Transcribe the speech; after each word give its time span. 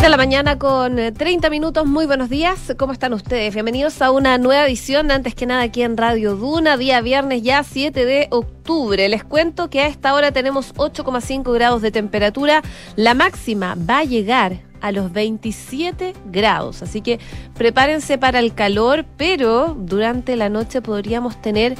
6 0.00 0.06
de 0.06 0.08
la 0.08 0.16
mañana 0.16 0.58
con 0.58 0.96
30 0.96 1.46
eh, 1.46 1.50
minutos. 1.50 1.84
Muy 1.84 2.06
buenos 2.06 2.30
días. 2.30 2.74
¿Cómo 2.78 2.94
están 2.94 3.12
ustedes? 3.12 3.52
Bienvenidos 3.52 4.00
a 4.00 4.10
una 4.10 4.38
nueva 4.38 4.64
edición, 4.64 5.10
antes 5.10 5.34
que 5.34 5.44
nada 5.44 5.60
aquí 5.60 5.82
en 5.82 5.98
Radio 5.98 6.36
Duna, 6.36 6.78
día 6.78 7.02
viernes 7.02 7.42
ya 7.42 7.62
7 7.62 8.06
de 8.06 8.26
octubre. 8.30 9.06
Les 9.10 9.24
cuento 9.24 9.68
que 9.68 9.82
a 9.82 9.88
esta 9.88 10.14
hora 10.14 10.32
tenemos 10.32 10.74
8,5 10.74 11.52
grados 11.52 11.82
de 11.82 11.90
temperatura. 11.90 12.62
La 12.96 13.12
máxima 13.12 13.76
va 13.76 13.98
a 13.98 14.04
llegar 14.04 14.60
a 14.80 14.90
los 14.90 15.12
27 15.12 16.14
grados. 16.32 16.80
Así 16.80 17.02
que 17.02 17.20
prepárense 17.54 18.16
para 18.16 18.38
el 18.38 18.54
calor, 18.54 19.04
pero 19.18 19.76
durante 19.78 20.34
la 20.36 20.48
noche 20.48 20.80
podríamos 20.80 21.42
tener 21.42 21.74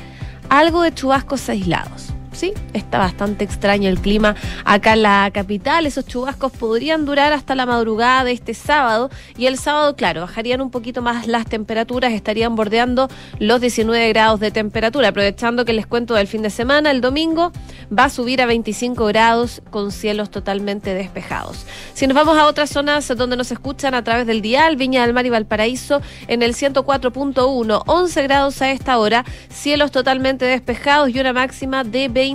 algo 0.51 0.83
de 0.83 0.93
chubascos 0.93 1.49
aislados 1.49 2.13
sí, 2.41 2.55
está 2.73 2.97
bastante 2.97 3.45
extraño 3.45 3.91
el 3.91 4.01
clima 4.01 4.35
acá 4.65 4.95
en 4.95 5.03
la 5.03 5.31
capital. 5.33 5.85
Esos 5.85 6.07
chubascos 6.07 6.51
podrían 6.53 7.05
durar 7.05 7.35
hasta 7.35 7.55
la 7.55 7.67
madrugada 7.67 8.25
de 8.25 8.33
este 8.33 8.55
sábado 8.55 9.11
y 9.37 9.45
el 9.45 9.59
sábado, 9.59 9.95
claro, 9.95 10.23
bajarían 10.23 10.63
un 10.63 10.71
poquito 10.71 11.03
más 11.03 11.27
las 11.27 11.45
temperaturas, 11.45 12.13
estarían 12.13 12.57
bordeando 12.57 13.09
los 13.39 13.61
19 13.61 14.09
grados 14.09 14.41
de 14.41 14.51
temperatura. 14.51 15.09
Aprovechando 15.09 15.67
que 15.67 15.75
les 15.75 15.87
cuento 15.87 16.15
del 16.15 16.29
fin 16.29 16.41
de 16.41 16.49
semana, 16.49 16.91
el 16.91 17.03
domingo 17.03 17.53
va 17.97 18.05
a 18.05 18.09
subir 18.09 18.41
a 18.41 18.47
25 18.47 19.05
grados 19.05 19.61
con 19.71 19.93
cielos 19.93 20.31
totalmente 20.31 20.95
despejados. 20.95 21.67
Si 21.93 22.07
nos 22.07 22.15
vamos 22.15 22.39
a 22.39 22.47
otras 22.47 22.71
zonas 22.71 23.07
donde 23.09 23.37
nos 23.37 23.53
escuchan 23.53 23.95
a 23.95 24.03
través 24.03 24.27
del 24.27 24.41
dial, 24.41 24.77
Viña 24.77 25.03
del 25.03 25.13
Mar 25.13 25.27
y 25.27 25.31
Valparaíso 25.31 26.01
en 26.27 26.43
el 26.43 26.55
104.1, 26.55 27.83
11 27.87 28.23
grados 28.23 28.63
a 28.63 28.71
esta 28.71 28.97
hora, 28.97 29.27
cielos 29.51 29.91
totalmente 29.91 30.47
despejados 30.47 31.11
y 31.11 31.21
una 31.21 31.35
máxima 31.35 31.85
de 31.85 32.09
20 32.09 32.30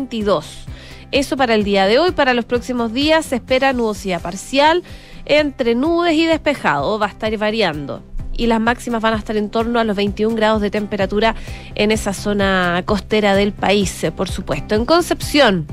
eso 1.11 1.37
para 1.37 1.55
el 1.55 1.63
día 1.63 1.85
de 1.85 1.99
hoy. 1.99 2.11
Para 2.11 2.33
los 2.33 2.45
próximos 2.45 2.93
días 2.93 3.25
se 3.25 3.35
espera 3.35 3.73
nubosidad 3.73 4.21
parcial 4.21 4.83
entre 5.25 5.75
nubes 5.75 6.13
y 6.13 6.25
despejado. 6.25 6.99
Va 6.99 7.07
a 7.07 7.09
estar 7.09 7.35
variando. 7.37 8.03
Y 8.37 8.47
las 8.47 8.59
máximas 8.59 9.01
van 9.01 9.13
a 9.13 9.17
estar 9.17 9.37
en 9.37 9.49
torno 9.49 9.79
a 9.79 9.85
los 9.85 9.95
21 9.95 10.35
grados 10.35 10.61
de 10.61 10.69
temperatura 10.69 11.35
en 11.75 11.91
esa 11.91 12.13
zona 12.13 12.83
costera 12.85 13.33
del 13.33 13.53
país, 13.53 14.05
por 14.15 14.29
supuesto. 14.29 14.75
En 14.75 14.85
Concepción, 14.85 15.65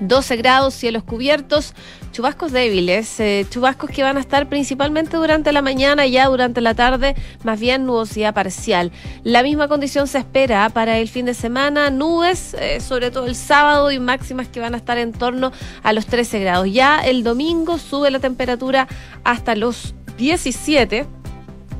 12 0.00 0.36
grados, 0.36 0.74
cielos 0.74 1.02
cubiertos, 1.02 1.74
chubascos 2.12 2.52
débiles, 2.52 3.18
eh, 3.20 3.46
chubascos 3.48 3.90
que 3.90 4.02
van 4.02 4.16
a 4.16 4.20
estar 4.20 4.48
principalmente 4.48 5.16
durante 5.16 5.52
la 5.52 5.62
mañana 5.62 6.06
y 6.06 6.12
ya 6.12 6.26
durante 6.26 6.60
la 6.60 6.74
tarde, 6.74 7.14
más 7.44 7.60
bien 7.60 7.86
nubosidad 7.86 8.34
parcial. 8.34 8.92
La 9.24 9.42
misma 9.42 9.68
condición 9.68 10.06
se 10.06 10.18
espera 10.18 10.68
para 10.70 10.98
el 10.98 11.08
fin 11.08 11.26
de 11.26 11.34
semana, 11.34 11.90
nubes, 11.90 12.54
eh, 12.54 12.80
sobre 12.80 13.10
todo 13.10 13.26
el 13.26 13.34
sábado 13.34 13.90
y 13.90 13.98
máximas 13.98 14.48
que 14.48 14.60
van 14.60 14.74
a 14.74 14.78
estar 14.78 14.98
en 14.98 15.12
torno 15.12 15.52
a 15.82 15.92
los 15.92 16.06
13 16.06 16.40
grados. 16.40 16.68
Ya 16.70 17.00
el 17.00 17.22
domingo 17.22 17.78
sube 17.78 18.10
la 18.10 18.18
temperatura 18.18 18.88
hasta 19.24 19.54
los 19.54 19.94
17 20.18 21.06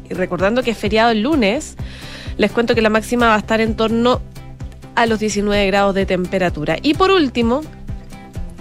y 0.09 0.15
recordando 0.15 0.63
que 0.63 0.71
es 0.71 0.79
feriado 0.79 1.11
el 1.11 1.23
lunes, 1.23 1.77
les 2.37 2.53
cuento 2.53 2.75
que 2.75 2.83
la 2.83 2.91
máxima 2.91 3.29
va 3.29 3.35
a 3.35 3.39
estar 3.39 3.61
en 3.61 3.77
torno 3.77 4.21
a 4.95 5.07
los 5.07 5.19
19 5.19 5.67
grados 5.67 5.95
de 5.95 6.07
temperatura. 6.07 6.77
Y 6.83 6.95
por 6.95 7.11
último, 7.11 7.63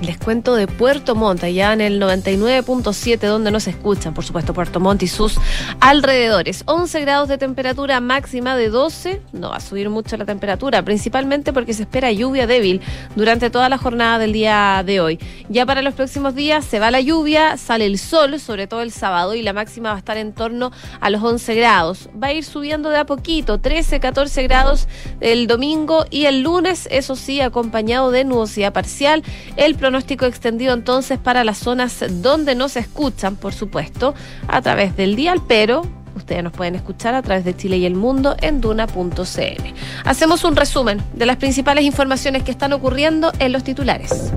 les 0.01 0.17
cuento 0.17 0.55
de 0.55 0.67
Puerto 0.67 1.15
Montt, 1.15 1.43
allá 1.43 1.71
en 1.73 1.81
el 1.81 2.01
99.7, 2.01 3.19
donde 3.27 3.51
nos 3.51 3.67
escuchan, 3.67 4.13
por 4.13 4.25
supuesto, 4.25 4.53
Puerto 4.53 4.79
Montt 4.79 5.03
y 5.03 5.07
sus 5.07 5.39
alrededores. 5.79 6.63
11 6.65 7.01
grados 7.01 7.29
de 7.29 7.37
temperatura 7.37 7.99
máxima 8.01 8.55
de 8.57 8.69
12, 8.69 9.21
no 9.31 9.51
va 9.51 9.57
a 9.57 9.59
subir 9.61 9.89
mucho 9.89 10.17
la 10.17 10.25
temperatura, 10.25 10.83
principalmente 10.83 11.53
porque 11.53 11.73
se 11.73 11.83
espera 11.83 12.11
lluvia 12.11 12.45
débil 12.45 12.81
durante 13.15 13.49
toda 13.49 13.69
la 13.69 13.77
jornada 13.77 14.19
del 14.19 14.33
día 14.33 14.83
de 14.85 14.99
hoy. 14.99 15.19
Ya 15.49 15.65
para 15.65 15.81
los 15.81 15.93
próximos 15.93 16.35
días 16.35 16.65
se 16.65 16.79
va 16.79 16.91
la 16.91 16.99
lluvia, 16.99 17.57
sale 17.57 17.85
el 17.85 17.97
sol, 17.97 18.39
sobre 18.39 18.67
todo 18.67 18.81
el 18.81 18.91
sábado, 18.91 19.33
y 19.33 19.41
la 19.41 19.53
máxima 19.53 19.89
va 19.89 19.95
a 19.95 19.99
estar 19.99 20.17
en 20.17 20.33
torno 20.33 20.71
a 20.99 21.09
los 21.09 21.23
11 21.23 21.55
grados. 21.55 22.09
Va 22.21 22.27
a 22.27 22.33
ir 22.33 22.43
subiendo 22.43 22.89
de 22.89 22.97
a 22.97 23.05
poquito, 23.05 23.59
13, 23.59 23.99
14 23.99 24.43
grados 24.43 24.87
el 25.21 25.47
domingo 25.47 26.05
y 26.09 26.25
el 26.25 26.41
lunes, 26.41 26.87
eso 26.91 27.15
sí, 27.15 27.39
acompañado 27.39 28.11
de 28.11 28.25
nubosidad 28.25 28.73
parcial. 28.73 29.23
El 29.55 29.75
pronóstico 29.85 30.25
extendido 30.25 30.73
entonces 30.73 31.19
para 31.19 31.43
las 31.43 31.59
zonas 31.59 32.03
donde 32.23 32.55
nos 32.55 32.75
escuchan, 32.75 33.35
por 33.35 33.53
supuesto, 33.53 34.15
a 34.47 34.59
través 34.59 34.97
del 34.97 35.15
dial, 35.15 35.43
pero 35.47 35.83
ustedes 36.15 36.43
nos 36.43 36.53
pueden 36.53 36.73
escuchar 36.73 37.13
a 37.13 37.21
través 37.21 37.45
de 37.45 37.55
Chile 37.55 37.77
y 37.77 37.85
el 37.85 37.93
Mundo 37.93 38.35
en 38.41 38.61
duna.cl. 38.61 39.63
Hacemos 40.03 40.43
un 40.43 40.55
resumen 40.55 41.03
de 41.13 41.27
las 41.27 41.37
principales 41.37 41.83
informaciones 41.83 42.41
que 42.41 42.49
están 42.49 42.73
ocurriendo 42.73 43.31
en 43.37 43.51
los 43.51 43.63
titulares. 43.63 44.33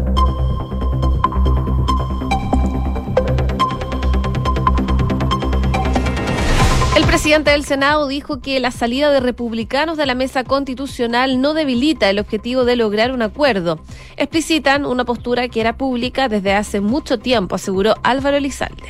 El 6.99 7.07
presidente 7.07 7.53
del 7.53 7.65
Senado 7.65 8.09
dijo 8.09 8.41
que 8.41 8.59
la 8.59 8.73
salida 8.73 9.13
de 9.13 9.21
republicanos 9.21 9.97
de 9.97 10.05
la 10.05 10.17
mesa 10.17 10.43
constitucional 10.43 11.41
no 11.41 11.55
debilita 11.55 12.11
el 12.11 12.19
objetivo 12.19 12.65
de 12.65 12.75
lograr 12.75 13.13
un 13.13 13.23
acuerdo. 13.23 13.79
Explicitan 14.17 14.85
una 14.85 15.05
postura 15.05 15.47
que 15.47 15.61
era 15.61 15.77
pública 15.77 16.29
desde 16.29 16.55
hace 16.55 16.81
mucho 16.81 17.21
tiempo, 17.21 17.55
aseguró 17.55 17.95
Álvaro 18.03 18.37
Elizalde. 18.37 18.83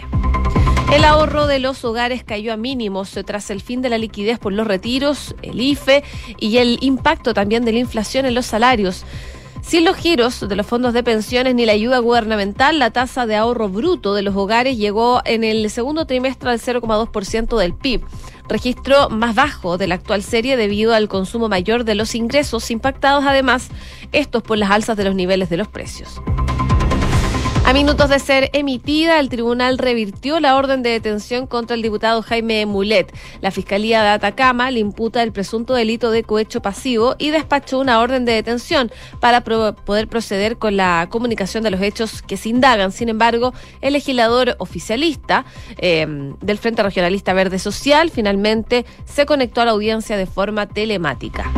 El 0.91 1.05
ahorro 1.05 1.47
de 1.47 1.59
los 1.59 1.85
hogares 1.85 2.25
cayó 2.25 2.55
a 2.55 2.57
mínimos 2.57 3.11
tras 3.27 3.51
el 3.51 3.61
fin 3.61 3.83
de 3.83 3.91
la 3.91 3.99
liquidez 3.99 4.39
por 4.39 4.55
los 4.55 4.67
retiros, 4.67 5.35
el 5.43 5.61
IFE 5.61 6.03
y 6.39 6.57
el 6.57 6.79
impacto 6.81 7.35
también 7.35 7.67
de 7.67 7.73
la 7.73 7.81
inflación 7.81 8.25
en 8.25 8.35
los 8.35 8.47
salarios. 8.47 9.05
Sin 9.69 9.85
los 9.85 9.99
giros 9.99 10.49
de 10.49 10.57
los 10.57 10.67
fondos 10.67 10.95
de 10.95 11.03
pensiones 11.03 11.55
ni 11.55 11.67
la 11.67 11.73
ayuda 11.73 11.99
gubernamental, 11.99 12.79
la 12.79 12.91
tasa 12.91 13.27
de 13.27 13.37
ahorro 13.37 13.69
bruto 13.69 14.15
de 14.15 14.23
los 14.23 14.35
hogares 14.35 14.79
llegó 14.79 15.21
en 15.27 15.45
el 15.45 15.69
segundo 15.69 16.07
trimestre 16.07 16.49
al 16.49 16.59
0,2% 16.59 17.59
del 17.59 17.75
PIB, 17.75 18.01
registro 18.49 19.11
más 19.11 19.35
bajo 19.35 19.77
de 19.77 19.87
la 19.87 19.97
actual 19.97 20.23
serie 20.23 20.57
debido 20.57 20.95
al 20.95 21.07
consumo 21.09 21.51
mayor 21.51 21.85
de 21.85 21.97
los 21.97 22.15
ingresos, 22.15 22.71
impactados 22.71 23.27
además 23.27 23.69
estos 24.13 24.43
por 24.43 24.57
las 24.57 24.71
alzas 24.71 24.97
de 24.97 25.05
los 25.05 25.15
niveles 25.15 25.51
de 25.51 25.59
los 25.59 25.69
precios. 25.69 26.19
A 27.69 27.75
minutos 27.75 28.09
de 28.09 28.19
ser 28.19 28.49
emitida, 28.55 29.21
el 29.21 29.29
tribunal 29.29 29.77
revirtió 29.77 30.41
la 30.41 30.57
orden 30.57 30.83
de 30.83 30.89
detención 30.89 31.47
contra 31.47 31.77
el 31.77 31.83
diputado 31.83 32.23
Jaime 32.23 32.65
Mulet. 32.65 33.15
La 33.43 33.51
Fiscalía 33.51 34.03
de 34.03 34.09
Atacama 34.09 34.71
le 34.71 34.81
imputa 34.81 35.23
el 35.23 35.33
presunto 35.33 35.75
delito 35.75 36.11
de 36.11 36.23
cohecho 36.23 36.63
pasivo 36.63 37.15
y 37.19 37.29
despachó 37.29 37.79
una 37.79 38.01
orden 38.01 38.25
de 38.25 38.33
detención 38.33 38.91
para 39.21 39.43
poder 39.43 40.09
proceder 40.09 40.57
con 40.57 40.79
la 40.79 41.09
comunicación 41.11 41.63
de 41.63 41.71
los 41.71 41.83
hechos 41.83 42.23
que 42.23 42.39
se 42.39 42.49
indagan. 42.49 42.91
Sin 42.91 43.11
embargo, 43.11 43.53
el 43.83 43.93
legislador 43.93 44.57
oficialista 44.61 45.45
eh, 45.77 46.07
del 46.41 46.57
Frente 46.57 46.83
Regionalista 46.83 47.35
Verde 47.35 47.59
Social 47.59 48.09
finalmente 48.09 48.87
se 49.05 49.27
conectó 49.27 49.61
a 49.61 49.67
la 49.67 49.73
audiencia 49.73 50.17
de 50.17 50.25
forma 50.25 50.69
telemática. 50.69 51.53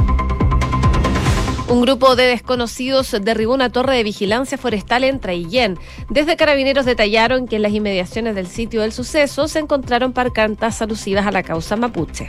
Un 1.70 1.82
grupo 1.82 2.16
de 2.16 2.24
desconocidos 2.24 3.14
derribó 3.22 3.54
una 3.54 3.70
torre 3.70 3.94
de 3.94 4.02
vigilancia 4.02 4.58
forestal 4.58 5.04
en 5.04 5.20
Traillén. 5.20 5.78
Desde 6.08 6.36
carabineros 6.36 6.84
detallaron 6.84 7.46
que 7.46 7.56
en 7.56 7.62
las 7.62 7.72
inmediaciones 7.72 8.34
del 8.34 8.48
sitio 8.48 8.80
del 8.80 8.90
suceso 8.90 9.46
se 9.46 9.60
encontraron 9.60 10.12
parcantas 10.12 10.82
alusivas 10.82 11.28
a 11.28 11.30
la 11.30 11.44
causa 11.44 11.76
mapuche. 11.76 12.28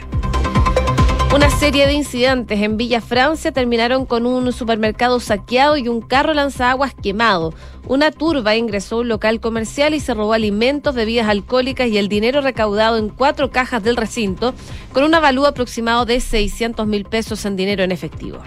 Una 1.34 1.50
serie 1.50 1.86
de 1.86 1.92
incidentes 1.92 2.60
en 2.60 2.76
Villa 2.76 3.00
Francia 3.00 3.50
terminaron 3.50 4.06
con 4.06 4.26
un 4.26 4.52
supermercado 4.52 5.18
saqueado 5.18 5.76
y 5.76 5.88
un 5.88 6.02
carro 6.02 6.34
lanzaguas 6.34 6.94
quemado. 6.94 7.52
Una 7.88 8.12
turba 8.12 8.54
ingresó 8.54 8.96
a 8.96 9.00
un 9.00 9.08
local 9.08 9.40
comercial 9.40 9.92
y 9.92 9.98
se 9.98 10.14
robó 10.14 10.34
alimentos, 10.34 10.94
bebidas 10.94 11.26
alcohólicas 11.28 11.88
y 11.88 11.98
el 11.98 12.08
dinero 12.08 12.42
recaudado 12.42 12.96
en 12.96 13.08
cuatro 13.08 13.50
cajas 13.50 13.82
del 13.82 13.96
recinto, 13.96 14.54
con 14.92 15.02
un 15.02 15.16
avalúo 15.16 15.46
aproximado 15.46 16.04
de 16.04 16.20
600 16.20 16.86
mil 16.86 17.06
pesos 17.06 17.44
en 17.44 17.56
dinero 17.56 17.82
en 17.82 17.90
efectivo. 17.90 18.38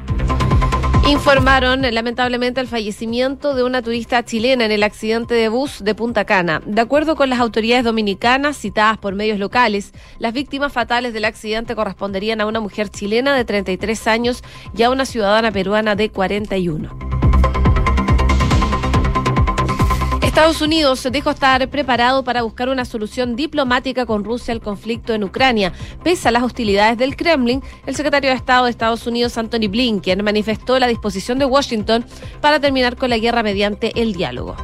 Informaron 1.07 1.83
lamentablemente 1.83 2.59
el 2.61 2.67
fallecimiento 2.67 3.53
de 3.53 3.61
una 3.61 3.83
turista 3.83 4.25
chilena 4.25 4.65
en 4.65 4.71
el 4.71 4.81
accidente 4.81 5.35
de 5.35 5.49
bus 5.49 5.83
de 5.83 5.93
Punta 5.93 6.25
Cana. 6.25 6.63
De 6.65 6.81
acuerdo 6.81 7.15
con 7.15 7.29
las 7.29 7.39
autoridades 7.39 7.83
dominicanas 7.83 8.57
citadas 8.57 8.97
por 8.97 9.13
medios 9.13 9.37
locales, 9.37 9.93
las 10.17 10.33
víctimas 10.33 10.73
fatales 10.73 11.13
del 11.13 11.25
accidente 11.25 11.75
corresponderían 11.75 12.41
a 12.41 12.47
una 12.47 12.59
mujer 12.59 12.89
chilena 12.89 13.35
de 13.35 13.45
33 13.45 14.07
años 14.07 14.43
y 14.75 14.81
a 14.81 14.89
una 14.89 15.05
ciudadana 15.05 15.51
peruana 15.51 15.95
de 15.95 16.09
41. 16.09 17.14
Estados 20.35 20.59
Unidos 20.59 21.07
dijo 21.13 21.29
estar 21.29 21.65
preparado 21.69 22.25
para 22.25 22.41
buscar 22.41 22.67
una 22.67 22.83
solución 22.83 23.37
diplomática 23.37 24.05
con 24.05 24.25
Rusia 24.25 24.53
al 24.53 24.59
conflicto 24.59 25.13
en 25.13 25.23
Ucrania. 25.23 25.71
Pese 26.03 26.27
a 26.27 26.31
las 26.31 26.43
hostilidades 26.43 26.97
del 26.97 27.15
Kremlin, 27.15 27.63
el 27.85 27.95
secretario 27.95 28.31
de 28.31 28.35
Estado 28.35 28.65
de 28.65 28.71
Estados 28.71 29.07
Unidos, 29.07 29.37
Anthony 29.37 29.69
Blinken, 29.69 30.25
manifestó 30.25 30.77
la 30.77 30.87
disposición 30.87 31.39
de 31.39 31.45
Washington 31.45 32.03
para 32.41 32.59
terminar 32.59 32.97
con 32.97 33.11
la 33.11 33.17
guerra 33.17 33.43
mediante 33.43 33.97
el 34.01 34.11
diálogo. 34.11 34.57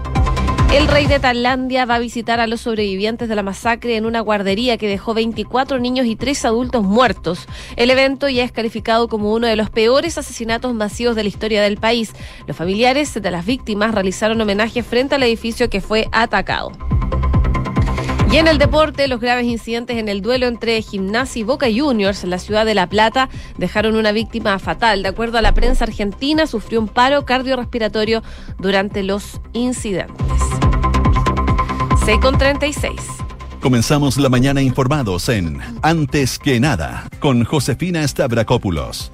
El 0.74 0.88
rey 0.88 1.06
de 1.06 1.20
Tailandia 1.20 1.84
va 1.84 1.96
a 1.96 2.00
visitar 2.00 2.40
a 2.40 2.48
los 2.48 2.62
sobrevivientes 2.62 3.28
de 3.28 3.36
la 3.36 3.44
masacre 3.44 3.98
en 3.98 4.06
una 4.06 4.22
guardería 4.22 4.78
que 4.78 4.88
dejó 4.88 5.14
24 5.14 5.80
niños 5.80 6.06
y 6.06 6.16
3 6.16 6.46
adultos 6.46 6.84
muertos. 6.86 7.46
El 7.76 7.90
evento 7.90 8.30
ya 8.30 8.46
es 8.46 8.54
calificado 8.54 9.10
como 9.10 9.34
uno 9.34 9.48
de 9.48 9.58
los 9.58 9.70
peores 9.70 10.18
asesinatos 10.18 10.74
masivos 10.74 11.18
de 11.18 11.24
la 11.24 11.30
historia 11.30 11.62
del 11.62 11.76
país. 11.76 12.14
Los 12.48 12.56
familiares 12.56 13.14
de 13.14 13.32
las 13.32 13.46
víctimas 13.46 13.94
realizaron 13.94 14.40
homenaje 14.40 14.82
frente 14.82 15.16
al 15.16 15.24
edificio 15.24 15.70
que 15.70 15.82
fue 15.82 16.08
atacado. 16.14 16.72
Y 18.32 18.38
en 18.38 18.48
el 18.48 18.58
deporte, 18.58 19.10
los 19.10 19.20
graves 19.20 19.46
incidentes 19.46 19.98
en 19.98 20.08
el 20.08 20.22
duelo 20.22 20.48
entre 20.48 20.82
Gimnasia 20.82 21.42
y 21.42 21.44
Boca 21.44 21.68
Juniors 21.70 22.24
en 22.24 22.30
la 22.30 22.40
ciudad 22.40 22.66
de 22.66 22.76
La 22.76 22.88
Plata 22.88 23.28
dejaron 23.58 23.98
una 23.98 24.14
víctima 24.14 24.58
fatal. 24.58 25.04
De 25.04 25.10
acuerdo 25.10 25.38
a 25.38 25.42
la 25.42 25.54
prensa 25.54 25.84
argentina, 25.84 26.48
sufrió 26.48 26.80
un 26.80 26.88
paro 26.88 27.26
cardiorrespiratorio 27.26 28.24
durante 28.58 29.04
los 29.04 29.42
incidentes. 29.52 30.61
6 32.12 32.20
con 32.20 32.38
36. 32.38 32.92
Comenzamos 33.62 34.18
la 34.18 34.28
mañana 34.28 34.62
informados 34.62 35.30
en 35.30 35.62
Antes 35.82 36.40
que 36.40 36.60
nada 36.60 37.08
con 37.22 37.46
Josefina 37.46 38.06
Stavrakopoulos. 38.06 39.14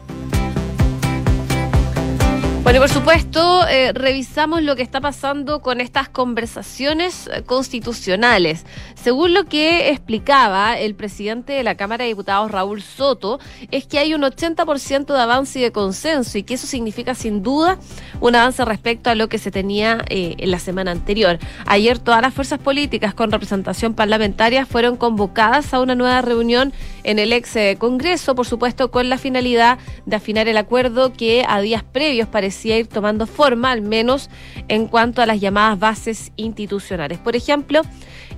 Bueno, 2.68 2.82
por 2.82 2.90
supuesto, 2.90 3.66
eh, 3.66 3.94
revisamos 3.94 4.62
lo 4.62 4.76
que 4.76 4.82
está 4.82 5.00
pasando 5.00 5.62
con 5.62 5.80
estas 5.80 6.10
conversaciones 6.10 7.30
eh, 7.32 7.44
constitucionales. 7.44 8.66
Según 9.02 9.34
lo 9.34 9.46
que 9.46 9.90
explicaba 9.90 10.78
el 10.78 10.94
presidente 10.94 11.54
de 11.54 11.64
la 11.64 11.76
Cámara 11.76 12.04
de 12.04 12.10
Diputados, 12.10 12.52
Raúl 12.52 12.82
Soto, 12.82 13.40
es 13.72 13.86
que 13.86 14.00
hay 14.00 14.14
un 14.14 14.24
80% 14.24 15.14
de 15.14 15.22
avance 15.22 15.60
y 15.60 15.62
de 15.62 15.72
consenso 15.72 16.38
y 16.38 16.44
que 16.44 16.56
eso 16.56 16.68
significa 16.68 17.16
sin 17.16 17.42
duda 17.42 17.80
un 18.20 18.36
avance 18.36 18.66
respecto 18.66 19.10
a 19.10 19.16
lo 19.16 19.30
que 19.30 19.38
se 19.38 19.50
tenía 19.50 20.04
eh, 20.10 20.36
en 20.38 20.52
la 20.52 20.60
semana 20.60 20.92
anterior. 20.92 21.40
Ayer 21.68 22.00
todas 22.00 22.22
las 22.22 22.34
fuerzas 22.34 22.60
políticas 22.60 23.14
con 23.14 23.32
representación 23.32 23.94
parlamentaria 23.94 24.66
fueron 24.66 24.98
convocadas 24.98 25.74
a 25.74 25.80
una 25.80 25.96
nueva 25.96 26.22
reunión 26.22 26.74
en 27.08 27.20
el 27.20 27.32
ex 27.32 27.58
Congreso, 27.78 28.36
por 28.36 28.46
supuesto, 28.46 28.92
con 28.92 29.10
la 29.10 29.18
finalidad 29.18 29.80
de 30.06 30.18
afinar 30.18 30.50
el 30.50 30.58
acuerdo 30.58 31.14
que 31.14 31.46
a 31.48 31.62
días 31.62 31.82
previos 31.82 32.28
parecía 32.28 32.78
ir 32.78 32.88
tomando 32.88 33.26
forma, 33.26 33.72
al 33.72 33.82
menos 33.82 34.30
en 34.68 34.88
cuanto 34.88 35.22
a 35.22 35.26
las 35.26 35.40
llamadas 35.40 35.80
bases 35.80 36.34
institucionales. 36.36 37.18
Por 37.18 37.38
ejemplo, 37.38 37.82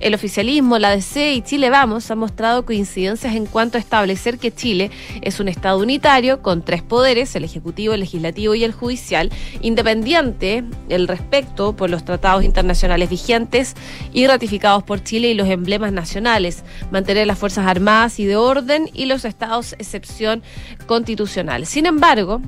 el 0.00 0.14
oficialismo, 0.14 0.78
la 0.78 0.90
DC 0.90 1.34
y 1.34 1.42
Chile 1.42 1.68
Vamos 1.68 2.10
han 2.10 2.18
mostrado 2.18 2.64
coincidencias 2.64 3.34
en 3.34 3.46
cuanto 3.46 3.76
a 3.76 3.80
establecer 3.80 4.38
que 4.38 4.52
Chile 4.52 4.90
es 5.20 5.40
un 5.40 5.48
Estado 5.48 5.78
unitario 5.78 6.40
con 6.40 6.62
tres 6.62 6.82
poderes, 6.82 7.36
el 7.36 7.44
Ejecutivo, 7.44 7.92
el 7.92 8.00
Legislativo 8.00 8.54
y 8.54 8.64
el 8.64 8.72
Judicial, 8.72 9.30
independiente 9.60 10.64
el 10.88 11.06
respecto 11.06 11.76
por 11.76 11.90
los 11.90 12.04
tratados 12.04 12.44
internacionales 12.44 13.10
vigentes 13.10 13.74
y 14.12 14.26
ratificados 14.26 14.82
por 14.82 15.04
Chile 15.04 15.30
y 15.30 15.34
los 15.34 15.48
emblemas 15.48 15.92
nacionales, 15.92 16.64
mantener 16.90 17.26
las 17.26 17.38
Fuerzas 17.38 17.66
Armadas 17.66 18.18
y 18.18 18.24
de 18.24 18.36
orden 18.36 18.88
y 18.94 19.04
los 19.04 19.26
estados 19.26 19.74
excepción 19.74 20.42
constitucional. 20.86 21.66
Sin 21.66 21.84
embargo, 21.84 22.40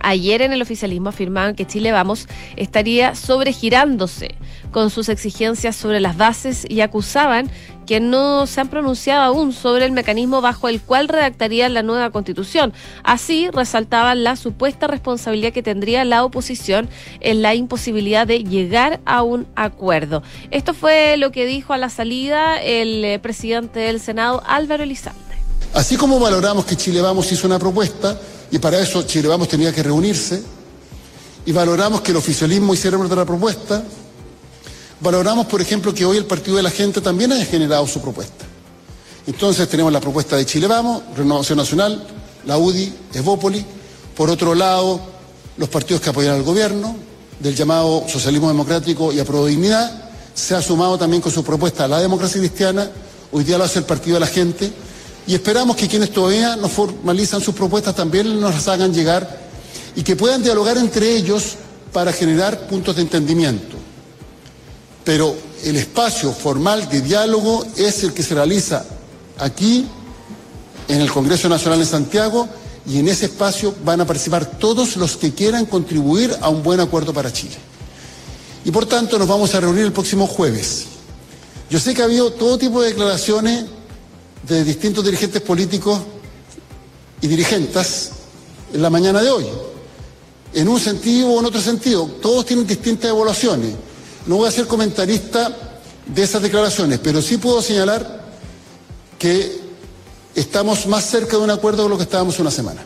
Ayer 0.00 0.42
en 0.42 0.52
el 0.52 0.62
oficialismo 0.62 1.08
afirmaban 1.08 1.54
que 1.54 1.66
Chile 1.66 1.92
Vamos 1.92 2.28
estaría 2.56 3.14
sobregirándose 3.14 4.36
con 4.70 4.90
sus 4.90 5.08
exigencias 5.08 5.76
sobre 5.76 6.00
las 6.00 6.16
bases 6.16 6.66
y 6.68 6.80
acusaban 6.80 7.50
que 7.86 8.00
no 8.00 8.46
se 8.46 8.60
han 8.60 8.68
pronunciado 8.68 9.22
aún 9.22 9.54
sobre 9.54 9.86
el 9.86 9.92
mecanismo 9.92 10.42
bajo 10.42 10.68
el 10.68 10.82
cual 10.82 11.08
redactarían 11.08 11.72
la 11.72 11.82
nueva 11.82 12.10
constitución. 12.10 12.74
Así 13.02 13.48
resaltaban 13.50 14.24
la 14.24 14.36
supuesta 14.36 14.86
responsabilidad 14.86 15.54
que 15.54 15.62
tendría 15.62 16.04
la 16.04 16.22
oposición 16.22 16.88
en 17.20 17.40
la 17.40 17.54
imposibilidad 17.54 18.26
de 18.26 18.44
llegar 18.44 19.00
a 19.06 19.22
un 19.22 19.46
acuerdo. 19.56 20.22
Esto 20.50 20.74
fue 20.74 21.16
lo 21.16 21.32
que 21.32 21.46
dijo 21.46 21.72
a 21.72 21.78
la 21.78 21.88
salida 21.88 22.60
el 22.62 23.02
eh, 23.04 23.18
presidente 23.18 23.80
del 23.80 24.00
Senado, 24.00 24.42
Álvaro 24.46 24.82
Elizalde. 24.82 25.18
Así 25.72 25.96
como 25.96 26.20
valoramos 26.20 26.66
que 26.66 26.76
Chile 26.76 27.00
Vamos 27.00 27.30
hizo 27.32 27.46
una 27.46 27.58
propuesta, 27.58 28.18
y 28.50 28.58
para 28.58 28.78
eso 28.80 29.02
Chile 29.04 29.28
Vamos 29.28 29.48
tenía 29.48 29.72
que 29.72 29.82
reunirse, 29.82 30.42
y 31.46 31.52
valoramos 31.52 32.02
que 32.02 32.10
el 32.10 32.18
oficialismo 32.18 32.74
hiciera 32.74 32.98
otra 32.98 33.24
propuesta, 33.24 33.82
valoramos, 35.00 35.46
por 35.46 35.60
ejemplo, 35.60 35.94
que 35.94 36.04
hoy 36.04 36.16
el 36.16 36.26
Partido 36.26 36.56
de 36.56 36.62
la 36.62 36.70
Gente 36.70 37.00
también 37.00 37.32
haya 37.32 37.44
generado 37.44 37.86
su 37.86 38.00
propuesta. 38.00 38.44
Entonces 39.26 39.68
tenemos 39.68 39.92
la 39.92 40.00
propuesta 40.00 40.36
de 40.36 40.46
Chile 40.46 40.66
Vamos, 40.66 41.02
Renovación 41.16 41.58
Nacional, 41.58 42.06
la 42.46 42.56
UDI, 42.56 42.92
Evópoli, 43.14 43.64
por 44.16 44.30
otro 44.30 44.54
lado, 44.54 45.00
los 45.56 45.68
partidos 45.68 46.00
que 46.00 46.10
apoyan 46.10 46.34
al 46.34 46.42
gobierno, 46.42 46.96
del 47.38 47.54
llamado 47.54 48.04
socialismo 48.08 48.48
democrático 48.48 49.12
y 49.12 49.20
a 49.20 49.24
dignidad, 49.24 50.10
se 50.34 50.54
ha 50.54 50.62
sumado 50.62 50.98
también 50.98 51.22
con 51.22 51.30
su 51.30 51.44
propuesta 51.44 51.84
a 51.84 51.88
la 51.88 52.00
democracia 52.00 52.40
cristiana, 52.40 52.90
hoy 53.30 53.44
día 53.44 53.58
lo 53.58 53.64
hace 53.64 53.80
el 53.80 53.84
Partido 53.84 54.14
de 54.14 54.20
la 54.20 54.26
Gente, 54.26 54.72
y 55.26 55.34
esperamos 55.34 55.76
que 55.76 55.88
quienes 55.88 56.10
todavía 56.10 56.56
no 56.56 56.68
formalizan 56.68 57.40
sus 57.40 57.54
propuestas 57.54 57.94
también 57.94 58.40
nos 58.40 58.54
las 58.54 58.66
hagan 58.66 58.94
llegar 58.94 59.38
y 59.94 60.02
que 60.02 60.16
puedan 60.16 60.42
dialogar 60.42 60.78
entre 60.78 61.14
ellos 61.14 61.56
para 61.92 62.12
generar 62.12 62.66
puntos 62.66 62.96
de 62.96 63.02
entendimiento. 63.02 63.77
Pero 65.08 65.34
el 65.64 65.74
espacio 65.76 66.34
formal 66.34 66.86
de 66.90 67.00
diálogo 67.00 67.64
es 67.78 68.04
el 68.04 68.12
que 68.12 68.22
se 68.22 68.34
realiza 68.34 68.84
aquí, 69.38 69.86
en 70.86 71.00
el 71.00 71.10
Congreso 71.10 71.48
Nacional 71.48 71.80
en 71.80 71.86
Santiago, 71.86 72.46
y 72.84 72.98
en 72.98 73.08
ese 73.08 73.24
espacio 73.24 73.74
van 73.86 74.02
a 74.02 74.06
participar 74.06 74.58
todos 74.58 74.98
los 74.98 75.16
que 75.16 75.32
quieran 75.32 75.64
contribuir 75.64 76.36
a 76.42 76.50
un 76.50 76.62
buen 76.62 76.78
acuerdo 76.78 77.14
para 77.14 77.32
Chile. 77.32 77.56
Y 78.66 78.70
por 78.70 78.84
tanto 78.84 79.18
nos 79.18 79.26
vamos 79.26 79.54
a 79.54 79.60
reunir 79.60 79.84
el 79.84 79.92
próximo 79.92 80.26
jueves. 80.26 80.84
Yo 81.70 81.80
sé 81.80 81.94
que 81.94 82.02
ha 82.02 82.04
habido 82.04 82.30
todo 82.34 82.58
tipo 82.58 82.82
de 82.82 82.88
declaraciones 82.88 83.64
de 84.46 84.62
distintos 84.62 85.02
dirigentes 85.06 85.40
políticos 85.40 86.00
y 87.22 87.28
dirigentes 87.28 88.10
en 88.74 88.82
la 88.82 88.90
mañana 88.90 89.22
de 89.22 89.30
hoy, 89.30 89.46
en 90.52 90.68
un 90.68 90.78
sentido 90.78 91.30
o 91.30 91.40
en 91.40 91.46
otro 91.46 91.62
sentido. 91.62 92.04
Todos 92.20 92.44
tienen 92.44 92.66
distintas 92.66 93.08
evaluaciones. 93.10 93.87
No 94.28 94.36
voy 94.36 94.46
a 94.46 94.52
ser 94.52 94.66
comentarista 94.66 95.50
de 96.04 96.22
esas 96.22 96.42
declaraciones, 96.42 97.00
pero 97.02 97.22
sí 97.22 97.38
puedo 97.38 97.62
señalar 97.62 98.24
que 99.18 99.58
estamos 100.34 100.86
más 100.86 101.06
cerca 101.06 101.38
de 101.38 101.44
un 101.44 101.50
acuerdo 101.50 101.84
de 101.84 101.88
lo 101.88 101.96
que 101.96 102.02
estábamos 102.02 102.38
una 102.38 102.50
semana. 102.50 102.84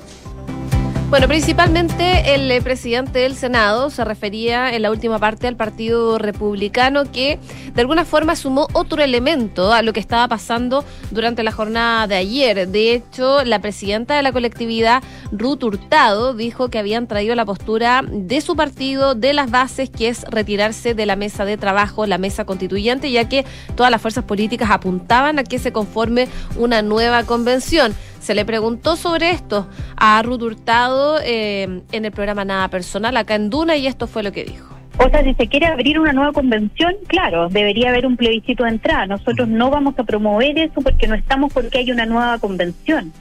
Bueno, 1.13 1.29
principalmente 1.29 2.35
el 2.35 2.51
eh, 2.51 2.63
presidente 2.63 3.19
del 3.19 3.37
Senado 3.37 3.91
se 3.91 4.03
refería 4.03 4.75
en 4.75 4.81
la 4.81 4.91
última 4.91 5.19
parte 5.19 5.47
al 5.47 5.57
Partido 5.57 6.17
Republicano 6.17 7.05
que 7.13 7.39
de 7.75 7.81
alguna 7.83 8.07
forma 8.07 8.35
sumó 8.35 8.67
otro 8.73 9.03
elemento 9.03 9.75
a 9.75 9.83
lo 9.83 9.93
que 9.93 10.01
estaba 10.01 10.27
pasando 10.27 10.87
durante 11.11 11.43
la 11.43 11.53
jornada 11.53 12.07
de 12.07 12.15
ayer. 12.15 12.67
De 12.67 12.95
hecho, 12.95 13.45
la 13.45 13.59
presidenta 13.59 14.17
de 14.17 14.23
la 14.23 14.33
colectividad, 14.33 15.03
Ruth 15.33 15.63
Hurtado, 15.65 16.33
dijo 16.33 16.71
que 16.71 16.79
habían 16.79 17.07
traído 17.07 17.35
la 17.35 17.45
postura 17.45 18.03
de 18.11 18.41
su 18.41 18.57
partido 18.57 19.15
de 19.15 19.35
las 19.35 19.51
bases, 19.51 19.91
que 19.91 20.09
es 20.09 20.25
retirarse 20.31 20.95
de 20.95 21.05
la 21.05 21.17
mesa 21.17 21.45
de 21.45 21.59
trabajo, 21.59 22.07
la 22.07 22.17
mesa 22.17 22.47
constituyente, 22.47 23.11
ya 23.11 23.29
que 23.29 23.45
todas 23.75 23.93
las 23.93 24.01
fuerzas 24.01 24.25
políticas 24.25 24.71
apuntaban 24.71 25.39
a 25.39 25.45
que 25.45 25.59
se 25.59 25.73
conforme 25.73 26.29
una 26.57 26.81
nueva 26.81 27.25
convención. 27.25 27.95
Se 28.23 28.37
le 28.37 28.45
preguntó 28.45 28.95
sobre 28.95 29.33
esto 29.33 29.67
a 29.97 30.23
Ruth 30.23 30.43
Hurtado 30.43 31.19
eh, 31.25 31.83
en 31.91 32.05
el 32.05 32.13
programa 32.13 32.45
Nada 32.45 32.69
Personal 32.69 33.17
acá 33.17 33.35
en 33.35 33.51
Duna 33.51 33.77
y 33.77 33.89
esto 33.89 34.07
fue 34.07 34.23
lo 34.23 34.31
que 34.31 34.45
dijo. 34.45 34.77
O 34.99 35.11
sea, 35.11 35.25
si 35.25 35.35
se 35.35 35.49
quiere 35.49 35.67
abrir 35.67 35.99
una 35.99 36.13
nueva 36.13 36.33
convención, 36.33 36.95
claro, 37.09 37.49
debería 37.49 37.89
haber 37.89 38.07
un 38.07 38.17
plebiscito 38.17 38.63
de 38.63 38.71
entrada. 38.71 39.07
Nosotros 39.07 39.49
no 39.49 39.71
vamos 39.71 39.99
a 39.99 40.05
promover 40.05 40.57
eso 40.57 40.81
porque 40.83 41.09
no 41.09 41.17
estamos 41.17 41.53
porque 41.53 41.79
hay 41.79 41.91
una 41.91 42.07
nueva 42.07 42.39
convención. 42.39 43.13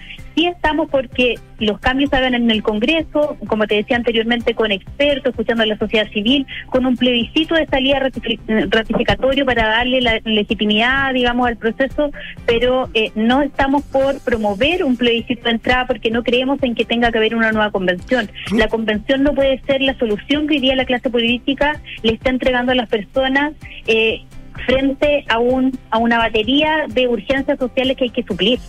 Estamos 0.48 0.90
porque 0.90 1.36
los 1.60 1.80
cambios 1.80 2.10
se 2.10 2.18
hagan 2.18 2.34
en 2.34 2.50
el 2.50 2.64
Congreso, 2.64 3.38
como 3.48 3.68
te 3.68 3.76
decía 3.76 3.98
anteriormente, 3.98 4.54
con 4.54 4.72
expertos, 4.72 5.32
escuchando 5.32 5.64
a 5.64 5.66
la 5.66 5.78
sociedad 5.78 6.10
civil, 6.12 6.46
con 6.68 6.86
un 6.86 6.98
plebiscito 6.98 7.56
de 7.56 7.68
salida 7.68 8.00
ratificatorio 8.70 9.46
para 9.46 9.68
darle 9.68 10.02
la 10.02 10.20
legitimidad, 10.24 11.14
digamos, 11.14 11.48
al 11.48 11.58
proceso, 11.58 12.12
pero 12.46 12.90
eh, 12.94 13.12
no 13.16 13.42
estamos 13.42 13.84
por 13.84 14.20
promover 14.22 14.84
un 14.84 14.98
plebiscito 14.98 15.44
de 15.44 15.52
entrada 15.52 15.86
porque 15.88 16.10
no 16.10 16.24
creemos 16.24 16.62
en 16.64 16.76
que 16.76 16.86
tenga 16.86 17.12
que 17.12 17.18
haber 17.18 17.36
una 17.36 17.52
nueva 17.52 17.72
convención. 17.72 18.30
La 18.56 18.68
convención 18.68 19.24
no 19.24 19.34
puede 19.34 19.62
ser 19.62 19.82
la 19.82 19.98
solución 19.98 20.48
que 20.48 20.56
hoy 20.56 20.62
día 20.62 20.76
la 20.76 20.86
clase 20.86 21.10
política 21.10 21.80
le 22.04 22.14
está 22.14 22.30
entregando 22.30 22.72
a 22.72 22.76
las 22.76 22.90
personas. 22.90 23.54
Eh, 23.88 24.24
frente 24.66 25.26
a 25.30 25.40
un 25.40 25.78
a 25.90 25.98
una 25.98 26.18
batería 26.18 26.86
de 26.88 27.08
urgencias 27.08 27.58
sociales 27.58 27.98
que 27.98 28.06
hay 28.06 28.10
que 28.10 28.24
suplir. 28.24 28.60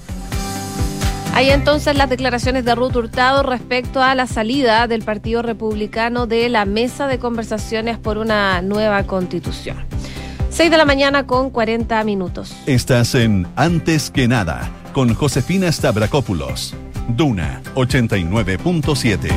Hay 1.35 1.49
entonces 1.49 1.97
las 1.97 2.11
declaraciones 2.11 2.65
de 2.67 2.75
Ruth 2.75 2.95
Hurtado 2.95 3.43
respecto 3.43 4.03
a 4.03 4.15
la 4.15 4.27
salida 4.27 4.87
del 4.87 5.03
Partido 5.03 5.41
Republicano 5.41 6.27
de 6.27 6.51
la 6.51 6.67
mesa 6.67 7.07
de 7.07 7.19
conversaciones 7.19 7.99
por 7.99 8.19
una 8.19 8.61
nueva 8.61 9.05
constitución. 9.05 9.79
6 10.51 10.71
de 10.71 10.77
la 10.77 10.85
mañana 10.85 11.27
con 11.27 11.49
40 11.49 12.05
minutos. 12.05 12.55
Estás 12.67 13.15
en 13.15 13.47
Antes 13.57 14.11
que 14.11 14.29
nada 14.29 14.71
con 14.93 15.15
Josefina 15.15 15.73
Stavrakopoulos. 15.73 16.75
Duna 17.09 17.62
89.7. 17.75 19.31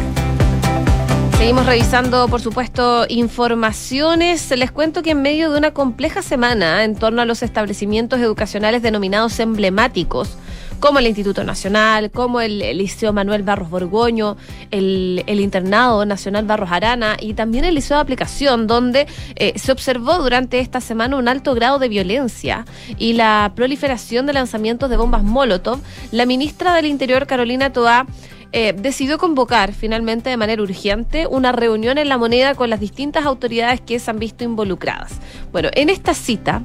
Seguimos 1.37 1.65
revisando, 1.65 2.27
por 2.27 2.41
supuesto, 2.41 3.05
informaciones. 3.07 4.51
Les 4.51 4.71
cuento 4.71 5.01
que 5.01 5.11
en 5.11 5.21
medio 5.21 5.51
de 5.51 5.57
una 5.57 5.71
compleja 5.71 6.21
semana 6.21 6.83
en 6.83 6.95
torno 6.95 7.21
a 7.21 7.25
los 7.25 7.43
establecimientos 7.43 8.19
educacionales 8.19 8.81
denominados 8.81 9.39
emblemáticos, 9.39 10.37
como 10.79 10.99
el 10.99 11.07
Instituto 11.07 11.43
Nacional, 11.43 12.11
como 12.11 12.41
el, 12.41 12.59
Liceo 12.77 13.13
Manuel 13.13 13.43
Barros 13.43 13.69
Borgoño, 13.69 14.37
el, 14.71 15.23
Internado 15.27 16.05
Nacional 16.05 16.45
Barros 16.45 16.71
Arana 16.71 17.17
y 17.19 17.33
también 17.33 17.65
el 17.65 17.75
Liceo 17.75 17.97
de 17.97 18.01
Aplicación, 18.01 18.67
donde 18.67 19.07
eh, 19.35 19.53
se 19.57 19.71
observó 19.71 20.17
durante 20.19 20.59
esta 20.59 20.81
semana 20.81 21.17
un 21.17 21.27
alto 21.27 21.53
grado 21.53 21.79
de 21.79 21.89
violencia 21.89 22.65
y 22.97 23.13
la 23.13 23.51
proliferación 23.55 24.25
de 24.25 24.33
lanzamientos 24.33 24.89
de 24.89 24.97
bombas 24.97 25.23
Molotov. 25.23 25.79
La 26.11 26.25
ministra 26.25 26.73
del 26.73 26.85
Interior, 26.85 27.27
Carolina 27.27 27.71
Toá, 27.71 28.05
eh, 28.51 28.73
decidió 28.73 29.17
convocar 29.17 29.73
finalmente 29.73 30.29
de 30.29 30.37
manera 30.37 30.61
urgente 30.61 31.27
una 31.27 31.51
reunión 31.51 31.97
en 31.97 32.07
la 32.07 32.17
moneda 32.17 32.55
con 32.55 32.69
las 32.69 32.79
distintas 32.79 33.25
autoridades 33.25 33.81
que 33.81 33.99
se 33.99 34.09
han 34.09 34.17
visto 34.17 34.43
involucradas. 34.45 35.19
Bueno, 35.51 35.69
en 35.73 35.89
esta 35.89 36.13
cita 36.13 36.61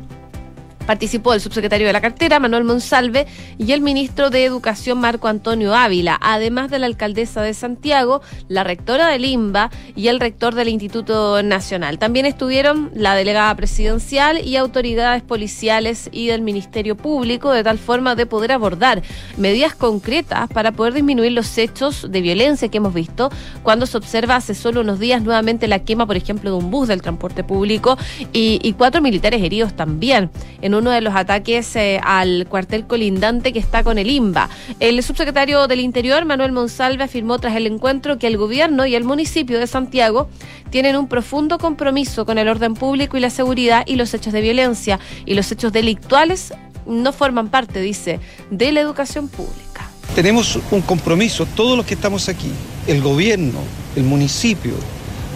Participó 0.90 1.34
el 1.34 1.40
subsecretario 1.40 1.86
de 1.86 1.92
la 1.92 2.00
cartera, 2.00 2.40
Manuel 2.40 2.64
Monsalve, 2.64 3.28
y 3.58 3.70
el 3.70 3.80
ministro 3.80 4.28
de 4.28 4.44
Educación, 4.44 4.98
Marco 4.98 5.28
Antonio 5.28 5.72
Ávila, 5.72 6.18
además 6.20 6.68
de 6.68 6.80
la 6.80 6.86
alcaldesa 6.86 7.42
de 7.42 7.54
Santiago, 7.54 8.22
la 8.48 8.64
rectora 8.64 9.06
del 9.06 9.24
IMBA 9.24 9.70
y 9.94 10.08
el 10.08 10.18
rector 10.18 10.56
del 10.56 10.66
Instituto 10.66 11.44
Nacional. 11.44 12.00
También 12.00 12.26
estuvieron 12.26 12.90
la 12.92 13.14
delegada 13.14 13.54
presidencial 13.54 14.44
y 14.44 14.56
autoridades 14.56 15.22
policiales 15.22 16.08
y 16.10 16.26
del 16.26 16.42
Ministerio 16.42 16.96
Público, 16.96 17.52
de 17.52 17.62
tal 17.62 17.78
forma 17.78 18.16
de 18.16 18.26
poder 18.26 18.50
abordar 18.50 19.00
medidas 19.36 19.76
concretas 19.76 20.48
para 20.48 20.72
poder 20.72 20.94
disminuir 20.94 21.30
los 21.30 21.56
hechos 21.56 22.10
de 22.10 22.20
violencia 22.20 22.66
que 22.66 22.78
hemos 22.78 22.94
visto 22.94 23.30
cuando 23.62 23.86
se 23.86 23.96
observa 23.96 24.34
hace 24.34 24.56
solo 24.56 24.80
unos 24.80 24.98
días 24.98 25.22
nuevamente 25.22 25.68
la 25.68 25.84
quema, 25.84 26.04
por 26.04 26.16
ejemplo, 26.16 26.50
de 26.50 26.56
un 26.56 26.72
bus 26.72 26.88
del 26.88 27.00
transporte 27.00 27.44
público 27.44 27.96
y, 28.32 28.58
y 28.64 28.72
cuatro 28.72 29.00
militares 29.00 29.40
heridos 29.40 29.74
también 29.74 30.32
en 30.60 30.74
un 30.74 30.79
uno 30.80 30.90
de 30.90 31.00
los 31.00 31.14
ataques 31.14 31.76
eh, 31.76 32.00
al 32.02 32.46
cuartel 32.48 32.86
colindante 32.86 33.52
que 33.52 33.58
está 33.58 33.84
con 33.84 33.98
el 33.98 34.10
IMBA. 34.10 34.48
El 34.80 35.02
subsecretario 35.02 35.68
del 35.68 35.80
Interior, 35.80 36.24
Manuel 36.24 36.52
Monsalve, 36.52 37.04
afirmó 37.04 37.38
tras 37.38 37.54
el 37.56 37.66
encuentro 37.66 38.18
que 38.18 38.26
el 38.26 38.36
gobierno 38.36 38.86
y 38.86 38.94
el 38.94 39.04
municipio 39.04 39.58
de 39.58 39.66
Santiago 39.66 40.28
tienen 40.70 40.96
un 40.96 41.06
profundo 41.06 41.58
compromiso 41.58 42.26
con 42.26 42.38
el 42.38 42.48
orden 42.48 42.74
público 42.74 43.16
y 43.16 43.20
la 43.20 43.30
seguridad 43.30 43.84
y 43.86 43.96
los 43.96 44.12
hechos 44.14 44.32
de 44.32 44.40
violencia 44.40 44.98
y 45.26 45.34
los 45.34 45.50
hechos 45.52 45.72
delictuales 45.72 46.52
no 46.86 47.12
forman 47.12 47.48
parte, 47.48 47.80
dice, 47.80 48.20
de 48.50 48.72
la 48.72 48.80
educación 48.80 49.28
pública. 49.28 49.88
Tenemos 50.14 50.58
un 50.70 50.80
compromiso, 50.80 51.46
todos 51.46 51.76
los 51.76 51.86
que 51.86 51.94
estamos 51.94 52.28
aquí, 52.28 52.50
el 52.86 53.00
gobierno, 53.00 53.60
el 53.94 54.02
municipio, 54.02 54.72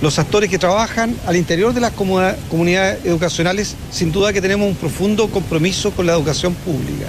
los 0.04 0.18
actores 0.18 0.50
que 0.50 0.58
trabajan 0.58 1.16
al 1.26 1.34
interior 1.34 1.72
de 1.72 1.80
las 1.80 1.92
comunidades 1.92 3.06
educacionales, 3.06 3.74
sin 3.90 4.12
duda 4.12 4.34
que 4.34 4.42
tenemos 4.42 4.68
un 4.68 4.76
profundo 4.76 5.28
compromiso 5.30 5.92
con 5.92 6.04
la 6.04 6.12
educación 6.12 6.52
pública. 6.52 7.06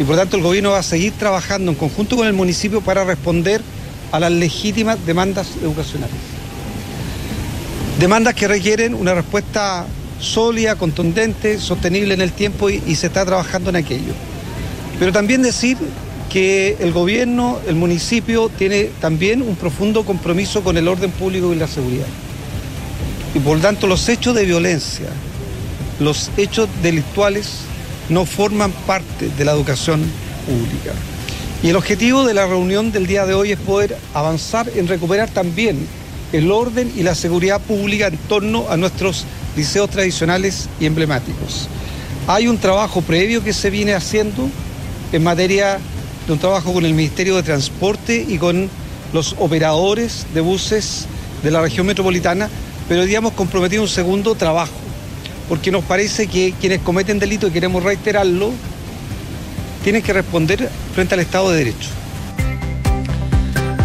Y 0.00 0.02
por 0.02 0.16
tanto 0.16 0.36
el 0.36 0.42
gobierno 0.42 0.72
va 0.72 0.80
a 0.80 0.82
seguir 0.82 1.12
trabajando 1.12 1.70
en 1.70 1.78
conjunto 1.78 2.16
con 2.16 2.26
el 2.26 2.32
municipio 2.32 2.80
para 2.80 3.04
responder 3.04 3.62
a 4.10 4.18
las 4.18 4.32
legítimas 4.32 4.98
demandas 5.06 5.46
educacionales. 5.62 6.16
Demandas 8.00 8.34
que 8.34 8.48
requieren 8.48 8.96
una 8.96 9.14
respuesta 9.14 9.86
sólida, 10.18 10.74
contundente, 10.74 11.60
sostenible 11.60 12.12
en 12.14 12.22
el 12.22 12.32
tiempo 12.32 12.68
y, 12.70 12.82
y 12.88 12.96
se 12.96 13.06
está 13.06 13.24
trabajando 13.24 13.70
en 13.70 13.76
aquello. 13.76 14.14
Pero 14.98 15.12
también 15.12 15.42
decir 15.42 15.78
que 16.30 16.76
el 16.80 16.92
gobierno, 16.92 17.58
el 17.66 17.74
municipio, 17.76 18.48
tiene 18.48 18.90
también 19.00 19.42
un 19.42 19.56
profundo 19.56 20.04
compromiso 20.04 20.62
con 20.62 20.76
el 20.76 20.88
orden 20.88 21.10
público 21.10 21.52
y 21.52 21.56
la 21.56 21.68
seguridad. 21.68 22.06
Y 23.34 23.38
por 23.38 23.60
tanto 23.60 23.86
los 23.86 24.08
hechos 24.08 24.34
de 24.34 24.44
violencia, 24.44 25.08
los 26.00 26.30
hechos 26.36 26.68
delictuales 26.82 27.58
no 28.08 28.24
forman 28.24 28.72
parte 28.86 29.28
de 29.36 29.44
la 29.44 29.52
educación 29.52 30.02
pública. 30.46 30.92
Y 31.62 31.68
el 31.70 31.76
objetivo 31.76 32.24
de 32.24 32.34
la 32.34 32.46
reunión 32.46 32.92
del 32.92 33.06
día 33.06 33.26
de 33.26 33.34
hoy 33.34 33.52
es 33.52 33.58
poder 33.58 33.96
avanzar 34.14 34.70
en 34.74 34.88
recuperar 34.88 35.30
también 35.30 35.86
el 36.32 36.50
orden 36.50 36.92
y 36.96 37.02
la 37.02 37.14
seguridad 37.14 37.60
pública 37.60 38.08
en 38.08 38.16
torno 38.16 38.66
a 38.68 38.76
nuestros 38.76 39.24
liceos 39.56 39.90
tradicionales 39.90 40.68
y 40.80 40.86
emblemáticos. 40.86 41.68
Hay 42.26 42.48
un 42.48 42.58
trabajo 42.58 43.00
previo 43.00 43.42
que 43.42 43.52
se 43.52 43.70
viene 43.70 43.94
haciendo 43.94 44.48
en 45.12 45.22
materia 45.22 45.78
de 46.26 46.32
un 46.32 46.38
trabajo 46.38 46.72
con 46.72 46.84
el 46.84 46.94
Ministerio 46.94 47.36
de 47.36 47.42
Transporte 47.42 48.24
y 48.26 48.38
con 48.38 48.68
los 49.12 49.36
operadores 49.38 50.26
de 50.34 50.40
buses 50.40 51.06
de 51.42 51.50
la 51.50 51.60
región 51.60 51.86
metropolitana, 51.86 52.48
pero 52.88 53.02
hemos 53.02 53.32
comprometido 53.32 53.82
un 53.82 53.88
segundo 53.88 54.34
trabajo, 54.34 54.72
porque 55.48 55.70
nos 55.70 55.84
parece 55.84 56.26
que 56.26 56.54
quienes 56.60 56.80
cometen 56.80 57.18
delito, 57.18 57.46
y 57.46 57.50
queremos 57.50 57.82
reiterarlo, 57.82 58.50
tienen 59.84 60.02
que 60.02 60.12
responder 60.12 60.68
frente 60.94 61.14
al 61.14 61.20
Estado 61.20 61.50
de 61.50 61.58
Derecho. 61.58 61.90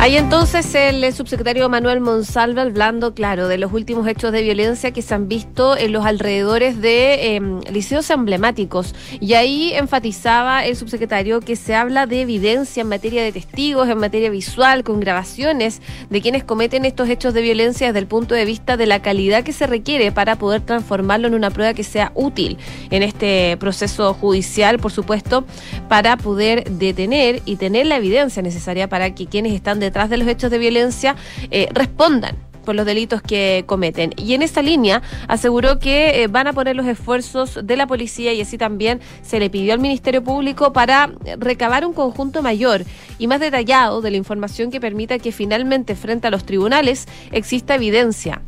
Hay 0.02 0.18
entonces 0.18 0.74
el 0.74 1.14
subsecretario 1.14 1.70
Manuel 1.70 2.02
Monsalve 2.02 2.60
hablando, 2.60 3.14
claro, 3.14 3.48
de 3.48 3.60
los 3.60 3.72
últimos 3.72 4.08
hechos 4.08 4.32
de 4.32 4.42
violencia 4.42 4.90
que 4.90 5.04
se 5.04 5.14
han 5.14 5.28
visto 5.28 5.78
en 5.78 5.92
los 5.92 6.08
alrededores 6.08 6.82
de 6.82 7.36
em, 7.36 7.62
liceos 7.72 8.10
emblemáticos. 8.10 8.96
Y 9.20 9.36
ahí 9.36 9.74
enfatizaba 9.74 10.66
el 10.66 10.76
subsecretario 10.76 11.40
que 11.42 11.56
se 11.56 11.76
habla 11.76 12.08
de 12.08 12.22
evidencia 12.22 12.82
en 12.82 12.88
materia 12.88 13.22
de 13.22 13.32
testigos, 13.32 13.90
en 13.90 14.00
materia 14.00 14.32
visual, 14.32 14.84
con 14.84 15.00
grabaciones 15.00 15.84
de 16.10 16.20
quienes 16.20 16.44
cometen 16.44 16.84
estos 16.84 17.08
hechos 17.08 17.36
de 17.36 17.44
violencia 17.44 17.86
desde 17.86 18.00
el 18.00 18.08
punto 18.08 18.34
de 18.34 18.46
vista 18.46 18.78
de 18.78 18.88
la 18.88 19.04
calidad 19.04 19.44
que 19.44 19.54
se 19.54 19.68
requiere 19.68 20.12
para 20.12 20.36
poder 20.36 20.62
transformarlo 20.62 21.28
en 21.28 21.36
una 21.36 21.52
prueba 21.52 21.76
que 21.76 21.84
sea 21.84 22.12
útil 22.16 22.58
en 22.90 23.04
este 23.04 23.56
proceso 23.58 24.16
judicial, 24.16 24.80
por 24.80 24.92
supuesto, 24.92 25.46
para 25.88 26.18
poder 26.18 26.64
detener 26.72 27.44
y 27.46 27.58
tener 27.58 27.86
la 27.86 27.98
evidencia 27.98 28.42
necesaria 28.42 28.90
para 28.90 29.14
que 29.14 29.28
quienes 29.28 29.54
están 29.54 29.80
de 29.80 29.91
detrás 29.92 30.10
de 30.10 30.18
los 30.18 30.28
hechos 30.28 30.50
de 30.50 30.58
violencia 30.58 31.18
eh, 31.52 31.68
respondan 31.74 32.38
por 32.64 32.76
los 32.76 32.86
delitos 32.86 33.22
que 33.22 33.66
cometen. 33.66 34.14
Y 34.16 34.34
en 34.34 34.42
esa 34.42 34.62
línea 34.62 35.02
aseguró 35.28 35.80
que 35.80 36.24
eh, 36.24 36.28
van 36.28 36.48
a 36.48 36.54
poner 36.54 36.78
los 36.78 36.88
esfuerzos 36.88 37.60
de 37.62 37.76
la 37.76 37.88
policía 37.88 38.32
y 38.34 38.40
así 38.40 38.58
también 38.58 39.02
se 39.22 39.40
le 39.40 39.50
pidió 39.50 39.74
al 39.74 39.80
Ministerio 39.80 40.24
Público 40.24 40.72
para 40.72 41.12
recabar 41.38 41.86
un 41.86 41.94
conjunto 41.94 42.42
mayor 42.42 42.86
y 43.20 43.28
más 43.28 43.42
detallado 43.42 44.02
de 44.02 44.12
la 44.12 44.18
información 44.18 44.72
que 44.72 44.80
permita 44.80 45.20
que 45.20 45.34
finalmente 45.34 45.96
frente 45.96 46.28
a 46.28 46.32
los 46.32 46.46
tribunales 46.46 47.08
exista 47.32 47.76
evidencia 47.76 48.42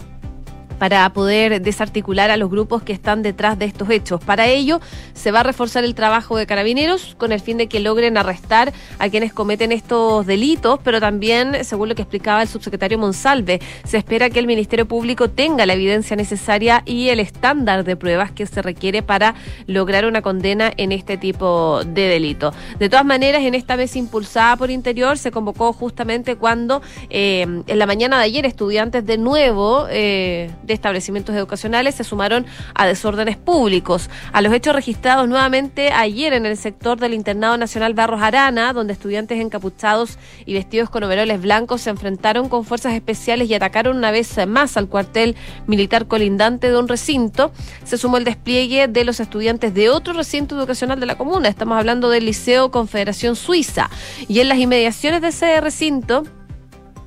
para 0.84 1.10
poder 1.14 1.62
desarticular 1.62 2.30
a 2.30 2.36
los 2.36 2.50
grupos 2.50 2.84
que 2.84 2.92
están 2.92 3.24
detrás 3.24 3.58
de 3.58 3.64
estos 3.64 3.90
hechos. 3.90 4.22
Para 4.22 4.48
ello, 4.48 4.82
se 5.14 5.32
va 5.32 5.40
a 5.40 5.44
reforzar 5.44 5.86
el 5.86 5.96
trabajo 5.96 6.36
de 6.36 6.46
carabineros 6.46 7.16
con 7.18 7.32
el 7.32 7.40
fin 7.40 7.56
de 7.56 7.68
que 7.68 7.80
logren 7.80 8.18
arrestar 8.18 8.74
a 9.00 9.08
quienes 9.08 9.32
cometen 9.32 9.72
estos 9.72 10.26
delitos, 10.26 10.82
pero 10.84 11.00
también, 11.00 11.64
según 11.64 11.88
lo 11.88 11.96
que 11.96 12.02
explicaba 12.02 12.42
el 12.42 12.50
subsecretario 12.50 12.98
Monsalve, 12.98 13.62
se 13.86 13.96
espera 13.96 14.30
que 14.30 14.40
el 14.40 14.46
Ministerio 14.46 14.86
Público 14.86 15.30
tenga 15.30 15.66
la 15.66 15.72
evidencia 15.72 16.18
necesaria 16.18 16.84
y 16.86 17.08
el 17.08 17.22
estándar 17.22 17.86
de 17.86 17.96
pruebas 17.96 18.34
que 18.34 18.46
se 18.46 18.62
requiere 18.62 19.02
para 19.04 19.36
lograr 19.68 20.06
una 20.06 20.22
condena 20.22 20.70
en 20.76 20.92
este 20.92 21.16
tipo 21.16 21.80
de 21.86 22.10
delito. 22.10 22.52
De 22.78 22.90
todas 22.90 23.06
maneras, 23.06 23.44
en 23.44 23.56
esta 23.56 23.78
vez 23.78 23.96
impulsada 23.96 24.58
por 24.58 24.70
Interior, 24.70 25.18
se 25.18 25.32
convocó 25.32 25.72
justamente 25.72 26.36
cuando 26.36 26.82
eh, 27.10 27.44
en 27.68 27.80
la 27.80 27.86
mañana 27.86 28.18
de 28.18 28.26
ayer 28.26 28.46
estudiantes 28.46 29.06
de 29.06 29.18
nuevo 29.18 29.88
eh, 29.90 30.52
establecimientos 30.74 31.36
educacionales 31.36 31.96
se 31.96 32.04
sumaron 32.04 32.46
a 32.76 32.86
desórdenes 32.86 33.38
públicos. 33.38 34.10
A 34.32 34.42
los 34.42 34.54
hechos 34.54 34.76
registrados 34.76 35.28
nuevamente 35.28 35.92
ayer 35.92 36.34
en 36.34 36.46
el 36.46 36.58
sector 36.58 37.00
del 37.00 37.14
Internado 37.14 37.58
Nacional 37.58 37.94
Barros 37.94 38.22
Arana, 38.22 38.74
donde 38.74 38.94
estudiantes 38.94 39.40
encapuchados 39.40 40.18
y 40.46 40.54
vestidos 40.54 40.90
con 40.90 41.04
overoles 41.04 41.42
blancos 41.42 41.82
se 41.82 41.90
enfrentaron 41.90 42.50
con 42.50 42.66
fuerzas 42.66 42.94
especiales 42.94 43.50
y 43.50 43.54
atacaron 43.54 43.98
una 43.98 44.12
vez 44.12 44.36
más 44.48 44.78
al 44.78 44.88
cuartel 44.88 45.36
militar 45.68 46.08
colindante 46.08 46.70
de 46.70 46.78
un 46.78 46.88
recinto, 46.88 47.52
se 47.84 47.98
sumó 47.98 48.18
el 48.18 48.24
despliegue 48.24 48.88
de 48.88 49.04
los 49.04 49.20
estudiantes 49.20 49.74
de 49.74 49.90
otro 49.90 50.14
recinto 50.14 50.58
educacional 50.58 51.00
de 51.00 51.06
la 51.06 51.18
comuna. 51.18 51.50
Estamos 51.50 51.78
hablando 51.78 52.10
del 52.10 52.26
Liceo 52.26 52.72
Confederación 52.72 53.36
Suiza. 53.36 53.90
Y 54.28 54.40
en 54.40 54.50
las 54.50 54.58
inmediaciones 54.58 55.22
de 55.22 55.30
ese 55.30 55.62
recinto, 55.62 56.24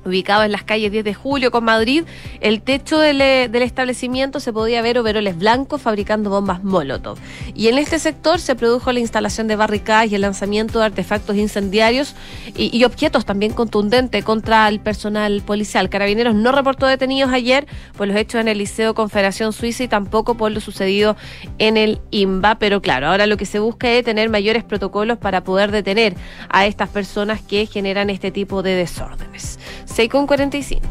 ubicado 0.07 0.43
en 0.43 0.51
las 0.51 0.63
calles 0.63 0.91
10 0.91 1.03
de 1.03 1.13
julio 1.13 1.51
con 1.51 1.63
Madrid, 1.63 2.03
el 2.41 2.61
techo 2.61 2.99
del, 2.99 3.21
eh, 3.21 3.49
del, 3.49 3.61
establecimiento 3.61 4.39
se 4.39 4.53
podía 4.53 4.81
ver 4.81 4.97
overoles 4.97 5.37
blancos 5.37 5.81
fabricando 5.81 6.29
bombas 6.29 6.63
Molotov. 6.63 7.17
Y 7.53 7.67
en 7.67 7.77
este 7.77 7.99
sector 7.99 8.39
se 8.39 8.55
produjo 8.55 8.91
la 8.91 8.99
instalación 8.99 9.47
de 9.47 9.55
barricadas 9.55 10.11
y 10.11 10.15
el 10.15 10.21
lanzamiento 10.21 10.79
de 10.79 10.85
artefactos 10.85 11.35
incendiarios 11.35 12.15
y, 12.55 12.75
y 12.75 12.83
objetos 12.83 13.25
también 13.25 13.53
contundentes 13.53 14.23
contra 14.23 14.67
el 14.67 14.79
personal 14.79 15.41
policial. 15.41 15.89
Carabineros 15.89 16.35
no 16.35 16.51
reportó 16.51 16.87
detenidos 16.87 17.31
ayer 17.31 17.67
por 17.97 18.07
los 18.07 18.15
hechos 18.15 18.41
en 18.41 18.47
el 18.47 18.57
Liceo 18.57 18.93
Confederación 18.93 19.53
Suiza 19.53 19.83
y 19.83 19.87
tampoco 19.87 20.35
por 20.35 20.51
lo 20.51 20.59
sucedido 20.59 21.15
en 21.57 21.77
el 21.77 21.99
IMBA, 22.11 22.59
pero 22.59 22.81
claro, 22.81 23.07
ahora 23.07 23.27
lo 23.27 23.37
que 23.37 23.45
se 23.45 23.59
busca 23.59 23.89
es 23.89 24.03
tener 24.03 24.29
mayores 24.29 24.63
protocolos 24.63 25.17
para 25.17 25.43
poder 25.43 25.71
detener 25.71 26.15
a 26.49 26.65
estas 26.65 26.89
personas 26.89 27.41
que 27.41 27.65
generan 27.65 28.09
este 28.09 28.31
tipo 28.31 28.63
de 28.63 28.75
desórdenes. 28.75 29.59
6 29.97 30.11
con 30.11 30.27
45. 30.27 30.87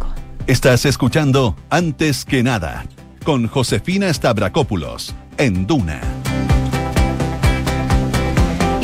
Estás 0.48 0.84
escuchando 0.84 1.54
Antes 1.70 2.25
que 2.25 2.42
nada 2.42 2.84
con 3.25 3.46
Josefina 3.46 4.12
Stavrakopoulos 4.12 5.14
en 5.38 5.64
Duna 5.64 6.00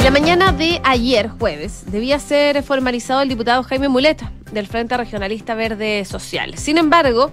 la 0.05 0.11
mañana 0.11 0.51
de 0.51 0.81
ayer, 0.83 1.29
jueves, 1.29 1.85
debía 1.87 2.19
ser 2.19 2.61
formalizado 2.65 3.23
el 3.23 3.29
diputado 3.29 3.63
Jaime 3.63 3.89
Muleta 3.89 4.33
del 4.51 4.67
Frente 4.67 4.97
Regionalista 4.97 5.55
Verde 5.55 6.05
Social. 6.05 6.59
Sin 6.59 6.77
embargo, 6.77 7.31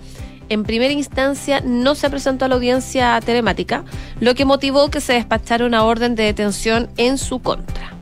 en 0.50 0.64
primera 0.64 0.94
instancia 0.94 1.62
no 1.66 1.96
se 1.96 2.12
presentó 2.12 2.46
a 2.46 2.48
la 2.48 2.56
audiencia 2.56 3.20
telemática, 3.22 3.84
lo 4.20 4.36
que 4.36 4.46
motivó 4.46 4.90
que 4.90 5.02
se 5.02 5.14
despachara 5.14 5.66
una 5.66 5.84
orden 5.84 6.14
de 6.14 6.24
detención 6.24 6.90
en 6.98 7.18
su 7.18 7.40
contra. 7.40 7.99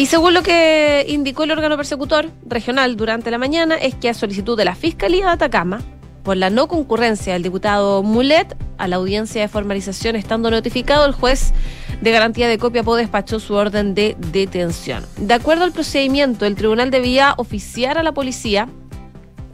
Y 0.00 0.06
según 0.06 0.32
lo 0.32 0.42
que 0.42 1.04
indicó 1.10 1.44
el 1.44 1.50
órgano 1.50 1.76
persecutor 1.76 2.30
regional 2.46 2.96
durante 2.96 3.30
la 3.30 3.36
mañana, 3.36 3.74
es 3.74 3.94
que 3.94 4.08
a 4.08 4.14
solicitud 4.14 4.56
de 4.56 4.64
la 4.64 4.74
Fiscalía 4.74 5.26
de 5.26 5.32
Atacama, 5.32 5.82
por 6.22 6.38
la 6.38 6.48
no 6.48 6.68
concurrencia 6.68 7.34
del 7.34 7.42
diputado 7.42 8.02
Mulet 8.02 8.56
a 8.78 8.88
la 8.88 8.96
audiencia 8.96 9.42
de 9.42 9.48
formalización, 9.48 10.16
estando 10.16 10.50
notificado, 10.50 11.04
el 11.04 11.12
juez 11.12 11.52
de 12.00 12.12
garantía 12.12 12.48
de 12.48 12.56
Copiapó 12.56 12.96
despachó 12.96 13.40
su 13.40 13.52
orden 13.52 13.94
de 13.94 14.16
detención. 14.32 15.04
De 15.18 15.34
acuerdo 15.34 15.64
al 15.64 15.72
procedimiento, 15.72 16.46
el 16.46 16.54
tribunal 16.54 16.90
debía 16.90 17.34
oficiar 17.36 17.98
a 17.98 18.02
la 18.02 18.12
policía 18.12 18.70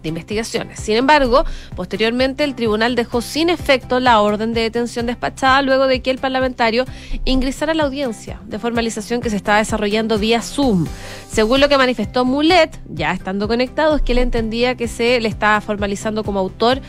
investigaciones. 0.08 0.80
Sin 0.80 0.96
embargo, 0.96 1.44
posteriormente 1.74 2.44
el 2.44 2.54
tribunal 2.54 2.94
dejó 2.94 3.20
sin 3.20 3.50
efecto 3.50 4.00
la 4.00 4.20
orden 4.20 4.54
de 4.54 4.62
detención 4.62 5.06
despachada 5.06 5.62
luego 5.62 5.86
de 5.86 6.02
que 6.02 6.10
el 6.10 6.18
parlamentario 6.18 6.84
ingresara 7.24 7.72
a 7.72 7.74
la 7.74 7.84
audiencia 7.84 8.40
de 8.46 8.58
formalización 8.58 9.20
que 9.20 9.30
se 9.30 9.36
estaba 9.36 9.58
desarrollando 9.58 10.18
vía 10.18 10.42
Zoom. 10.42 10.86
Según 11.30 11.60
lo 11.60 11.68
que 11.68 11.78
manifestó 11.78 12.24
Mulet, 12.24 12.78
ya 12.88 13.12
estando 13.12 13.48
conectado, 13.48 13.96
es 13.96 14.02
que 14.02 14.12
él 14.12 14.18
entendía 14.18 14.74
que 14.76 14.88
se 14.88 15.20
le 15.20 15.28
estaba 15.28 15.60
formalizando 15.60 16.24
como 16.24 16.40
autor 16.40 16.80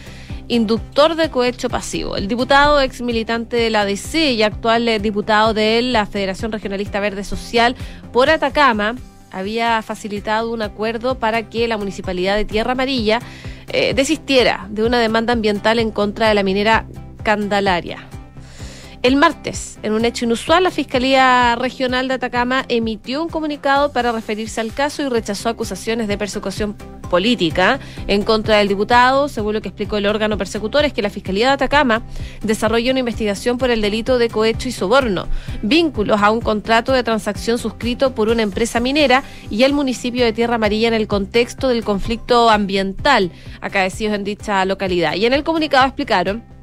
inductor 0.47 1.15
de 1.15 1.29
cohecho 1.29 1.69
pasivo. 1.69 2.15
El 2.15 2.27
diputado 2.27 2.79
ex 2.79 3.01
militante 3.01 3.57
de 3.57 3.69
la 3.69 3.86
DC 3.86 4.31
y 4.31 4.43
actual 4.43 4.88
eh, 4.88 5.00
diputado 5.00 5.53
de 5.53 5.81
la 5.81 6.05
Federación 6.05 6.51
Regionalista 6.51 7.00
Verde 7.00 7.24
Social 7.24 7.75
por 8.13 8.29
Atacama 8.29 8.95
había 9.31 9.81
facilitado 9.81 10.51
un 10.51 10.62
acuerdo 10.62 11.15
para 11.15 11.50
que 11.50 11.67
la 11.67 11.77
municipalidad 11.77 12.36
de 12.36 12.46
Tierra 12.46 12.74
Amarilla 12.74 13.19
eh, 13.69 13.93
desistiera 13.93 14.67
de 14.69 14.86
una 14.86 15.00
demanda 15.00 15.34
ambiental 15.34 15.79
en 15.79 15.91
contra 15.91 16.29
de 16.29 16.36
la 16.36 16.43
minera 16.43 16.86
Candelaria. 17.24 18.07
El 19.04 19.16
martes, 19.16 19.77
en 19.84 19.94
un 19.94 20.06
hecho 20.06 20.25
inusual, 20.25 20.63
la 20.63 20.72
Fiscalía 20.72 21.56
Regional 21.56 22.08
de 22.08 22.16
Atacama 22.16 22.66
emitió 22.68 23.22
un 23.22 23.30
comunicado 23.30 23.94
para 23.94 24.12
referirse 24.12 24.60
al 24.60 24.74
caso 24.74 25.04
y 25.04 25.10
rechazó 25.10 25.50
acusaciones 25.50 26.08
de 26.08 26.18
persecución 26.18 26.75
política 27.08 27.80
en 28.08 28.24
contra 28.24 28.58
del 28.58 28.68
diputado, 28.68 29.30
según 29.30 29.54
lo 29.54 29.62
que 29.62 29.70
explicó 29.70 29.98
el 29.98 30.08
órgano 30.08 30.38
persecutor, 30.38 30.84
es 30.84 30.94
que 30.94 31.04
la 31.04 31.12
Fiscalía 31.12 31.48
de 31.48 31.54
Atacama 31.54 32.01
desarrolla 32.42 32.92
una 32.92 33.00
investigación 33.00 33.60
por 33.60 33.70
el 33.70 33.82
delito 33.82 34.18
de 34.18 34.30
cohecho 34.30 34.68
y 34.68 34.72
soborno, 34.72 35.27
vínculos 35.62 36.22
a 36.22 36.32
un 36.32 36.42
contrato 36.42 36.92
de 36.92 37.04
transacción 37.04 37.60
suscrito 37.60 38.16
por 38.16 38.30
una 38.30 38.42
empresa 38.42 38.80
minera 38.80 39.24
y 39.50 39.63
el 39.63 39.74
municipio 39.74 40.25
de 40.25 40.34
Tierra 40.34 40.56
Amarilla 40.56 40.88
en 40.88 40.96
el 40.96 41.08
contexto 41.08 41.70
del 41.70 41.86
conflicto 41.86 42.50
ambiental 42.50 43.32
acaecidos 43.62 44.16
en 44.16 44.24
dicha 44.24 44.66
localidad. 44.66 45.13
Y 45.13 45.27
en 45.27 45.34
el 45.34 45.44
comunicado 45.44 45.86
explicaron 45.86 46.56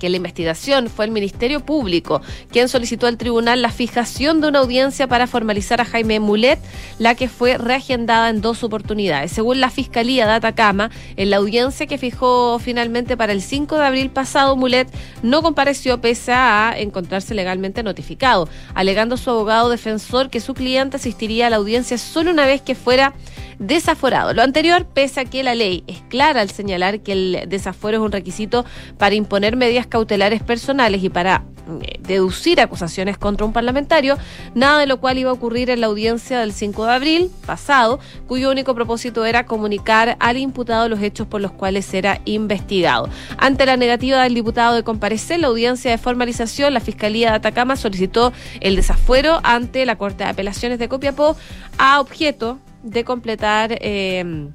que 0.00 0.08
la 0.08 0.16
investigación 0.16 0.88
fue 0.88 1.04
el 1.04 1.12
Ministerio 1.12 1.60
Público 1.60 2.20
quien 2.50 2.68
solicitó 2.68 3.06
al 3.06 3.16
tribunal 3.16 3.62
la 3.62 3.70
fijación 3.70 4.40
de 4.40 4.48
una 4.48 4.58
audiencia 4.58 5.06
para 5.06 5.28
formalizar 5.28 5.80
a 5.80 5.84
Jaime 5.84 6.18
Mulet, 6.18 6.58
la 6.98 7.14
que 7.14 7.28
fue 7.28 7.58
reagendada 7.58 8.30
en 8.30 8.40
dos 8.40 8.64
oportunidades. 8.64 9.30
Según 9.30 9.60
la 9.60 9.70
Fiscalía 9.70 10.26
de 10.26 10.32
Atacama, 10.32 10.90
en 11.16 11.30
la 11.30 11.36
audiencia 11.36 11.86
que 11.86 11.98
fijó 11.98 12.58
finalmente 12.58 13.16
para 13.16 13.32
el 13.32 13.42
5 13.42 13.76
de 13.76 13.84
abril 13.84 14.10
pasado, 14.10 14.56
Mulet 14.56 14.88
no 15.22 15.42
compareció 15.42 16.00
pese 16.00 16.32
a 16.32 16.74
encontrarse 16.76 17.34
legalmente 17.34 17.82
notificado, 17.82 18.48
alegando 18.74 19.16
su 19.16 19.30
abogado 19.30 19.68
defensor 19.68 20.30
que 20.30 20.40
su 20.40 20.54
cliente 20.54 20.96
asistiría 20.96 21.46
a 21.46 21.50
la 21.50 21.56
audiencia 21.56 21.98
solo 21.98 22.30
una 22.30 22.46
vez 22.46 22.62
que 22.62 22.74
fuera 22.74 23.12
desaforado. 23.60 24.32
Lo 24.32 24.42
anterior, 24.42 24.86
pese 24.86 25.20
a 25.20 25.24
que 25.26 25.44
la 25.44 25.54
ley 25.54 25.84
es 25.86 26.00
clara 26.08 26.40
al 26.40 26.50
señalar 26.50 27.00
que 27.00 27.12
el 27.12 27.44
desafuero 27.46 27.98
es 27.98 28.02
un 28.02 28.10
requisito 28.10 28.64
para 28.98 29.14
imponer 29.14 29.54
medidas 29.54 29.86
cautelares 29.86 30.42
personales 30.42 31.04
y 31.04 31.10
para 31.10 31.44
eh, 31.82 32.00
deducir 32.00 32.58
acusaciones 32.58 33.18
contra 33.18 33.44
un 33.44 33.52
parlamentario, 33.52 34.16
nada 34.54 34.80
de 34.80 34.86
lo 34.86 34.98
cual 34.98 35.18
iba 35.18 35.28
a 35.28 35.34
ocurrir 35.34 35.68
en 35.68 35.82
la 35.82 35.88
audiencia 35.88 36.40
del 36.40 36.54
5 36.54 36.86
de 36.86 36.92
abril 36.92 37.30
pasado, 37.46 38.00
cuyo 38.26 38.50
único 38.50 38.74
propósito 38.74 39.26
era 39.26 39.44
comunicar 39.44 40.16
al 40.20 40.38
imputado 40.38 40.88
los 40.88 41.02
hechos 41.02 41.26
por 41.26 41.42
los 41.42 41.52
cuales 41.52 41.92
era 41.92 42.22
investigado. 42.24 43.10
Ante 43.36 43.66
la 43.66 43.76
negativa 43.76 44.22
del 44.22 44.34
diputado 44.34 44.74
de 44.74 44.84
comparecer, 44.84 45.38
la 45.38 45.48
audiencia 45.48 45.90
de 45.90 45.98
formalización, 45.98 46.72
la 46.72 46.80
Fiscalía 46.80 47.28
de 47.28 47.36
Atacama 47.36 47.76
solicitó 47.76 48.32
el 48.60 48.76
desafuero 48.76 49.38
ante 49.42 49.84
la 49.84 49.98
Corte 49.98 50.24
de 50.24 50.30
Apelaciones 50.30 50.78
de 50.78 50.88
Copiapó 50.88 51.36
a 51.76 52.00
objeto 52.00 52.58
de 52.82 53.04
completar 53.04 53.76
eh, 53.80 54.50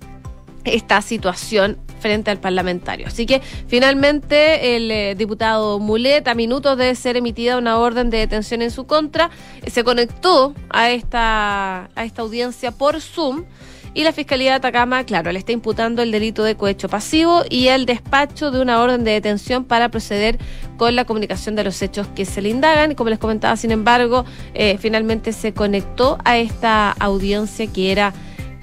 esta 0.66 1.02
situación 1.02 1.78
frente 2.00 2.32
al 2.32 2.40
parlamentario. 2.40 3.08
Así 3.08 3.26
que 3.26 3.42
finalmente 3.68 4.76
el 4.76 4.92
eh, 4.92 5.16
diputado 5.16 5.80
Mulet, 5.80 6.28
a 6.28 6.36
minutos 6.36 6.78
de 6.78 6.94
ser 6.96 7.18
emitida 7.18 7.58
una 7.58 7.78
orden 7.78 8.10
de 8.10 8.18
detención 8.18 8.62
en 8.62 8.72
su 8.72 8.86
contra, 8.86 9.30
se 9.66 9.84
conectó 9.84 10.54
a 10.70 10.92
esta, 10.92 11.90
a 11.96 12.04
esta 12.04 12.22
audiencia 12.22 12.72
por 12.72 13.02
Zoom. 13.02 13.46
Y 13.96 14.04
la 14.04 14.12
Fiscalía 14.12 14.52
de 14.52 14.56
Atacama, 14.58 15.06
claro, 15.06 15.32
le 15.32 15.40
está 15.40 15.54
imputando 15.54 16.02
el 16.02 16.12
delito 16.12 16.44
de 16.44 16.56
cohecho 16.56 16.90
pasivo 16.90 17.44
y 17.50 17.70
el 17.70 17.86
despacho 17.86 18.52
de 18.52 18.62
una 18.62 18.82
orden 18.82 19.06
de 19.06 19.12
detención 19.12 19.64
para 19.64 19.88
proceder 19.88 20.38
con 20.76 20.98
la 20.98 21.06
comunicación 21.06 21.56
de 21.56 21.64
los 21.64 21.82
hechos 21.82 22.06
que 22.14 22.26
se 22.26 22.42
le 22.42 22.50
indagan. 22.50 22.94
Como 22.94 23.10
les 23.10 23.20
comentaba, 23.20 23.56
sin 23.56 23.72
embargo, 23.72 24.26
eh, 24.54 24.78
finalmente 24.80 25.32
se 25.32 25.54
conectó 25.54 26.18
a 26.26 26.38
esta 26.38 26.92
audiencia 26.92 27.68
que 27.68 27.94
era 27.94 28.14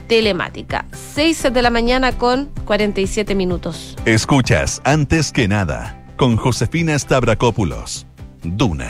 telemática. 0.06 0.84
6 1.14 1.44
de 1.50 1.62
la 1.62 1.70
mañana 1.70 2.12
con 2.12 2.50
47 2.66 3.34
minutos. 3.34 3.96
Escuchas 4.04 4.82
antes 4.84 5.32
que 5.32 5.48
nada 5.48 6.04
con 6.18 6.36
Josefina 6.36 6.98
Stavrakopoulos. 6.98 8.06
Duna 8.42 8.88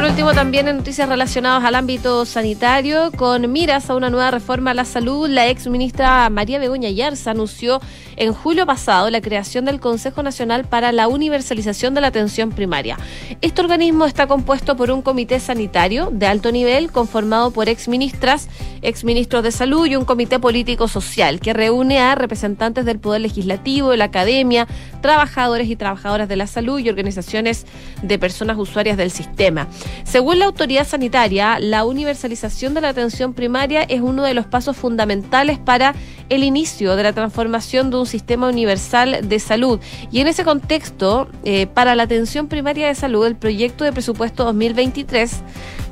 por 0.00 0.08
último, 0.08 0.32
también 0.32 0.66
en 0.66 0.78
noticias 0.78 1.10
relacionadas 1.10 1.62
al 1.62 1.74
ámbito 1.74 2.24
sanitario, 2.24 3.12
con 3.12 3.52
miras 3.52 3.90
a 3.90 3.94
una 3.94 4.08
nueva 4.08 4.30
reforma 4.30 4.70
a 4.70 4.74
la 4.74 4.86
salud, 4.86 5.28
la 5.28 5.48
ex 5.48 5.66
ministra 5.66 6.30
María 6.30 6.58
Begoña 6.58 6.88
Yarza 6.88 7.32
anunció 7.32 7.82
en 8.16 8.32
julio 8.32 8.64
pasado 8.64 9.10
la 9.10 9.20
creación 9.20 9.66
del 9.66 9.78
Consejo 9.78 10.22
Nacional 10.22 10.64
para 10.64 10.92
la 10.92 11.06
Universalización 11.06 11.92
de 11.92 12.00
la 12.00 12.06
Atención 12.06 12.50
Primaria. 12.50 12.96
Este 13.42 13.60
organismo 13.60 14.06
está 14.06 14.26
compuesto 14.26 14.74
por 14.74 14.90
un 14.90 15.02
comité 15.02 15.38
sanitario 15.38 16.08
de 16.10 16.26
alto 16.26 16.50
nivel 16.50 16.90
conformado 16.90 17.50
por 17.50 17.68
ex 17.68 17.86
ministras, 17.86 18.48
ex 18.80 19.04
ministros 19.04 19.42
de 19.42 19.52
salud 19.52 19.86
y 19.86 19.96
un 19.96 20.06
comité 20.06 20.38
político 20.38 20.88
social 20.88 21.40
que 21.40 21.52
reúne 21.52 21.98
a 21.98 22.14
representantes 22.14 22.86
del 22.86 22.98
Poder 22.98 23.20
Legislativo, 23.20 23.90
de 23.90 23.98
la 23.98 24.04
academia, 24.04 24.66
trabajadores 25.02 25.68
y 25.68 25.76
trabajadoras 25.76 26.28
de 26.28 26.36
la 26.36 26.46
salud 26.46 26.78
y 26.78 26.88
organizaciones 26.88 27.66
de 28.02 28.18
personas 28.18 28.56
usuarias 28.56 28.96
del 28.96 29.10
sistema. 29.10 29.68
Según 30.04 30.38
la 30.38 30.46
autoridad 30.46 30.86
sanitaria, 30.86 31.58
la 31.58 31.84
universalización 31.84 32.74
de 32.74 32.80
la 32.80 32.88
atención 32.88 33.34
primaria 33.34 33.82
es 33.82 34.00
uno 34.00 34.22
de 34.22 34.34
los 34.34 34.46
pasos 34.46 34.76
fundamentales 34.76 35.58
para 35.58 35.94
el 36.28 36.44
inicio 36.44 36.96
de 36.96 37.02
la 37.02 37.12
transformación 37.12 37.90
de 37.90 37.98
un 37.98 38.06
sistema 38.06 38.48
universal 38.48 39.28
de 39.28 39.38
salud. 39.38 39.80
Y 40.10 40.20
en 40.20 40.26
ese 40.26 40.44
contexto, 40.44 41.28
eh, 41.44 41.66
para 41.66 41.94
la 41.94 42.04
atención 42.04 42.48
primaria 42.48 42.88
de 42.88 42.94
salud, 42.94 43.26
el 43.26 43.36
proyecto 43.36 43.84
de 43.84 43.92
presupuesto 43.92 44.44
2023 44.44 45.32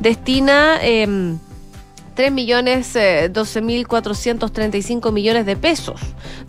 destina... 0.01 0.79
Eh, 0.83 1.37
3 2.19 2.33
millones 2.33 2.97
eh, 2.97 3.31
12 3.33 3.61
mil 3.61 3.87
435 3.87 5.13
millones 5.13 5.47
de 5.47 5.55
pesos, 5.55 6.01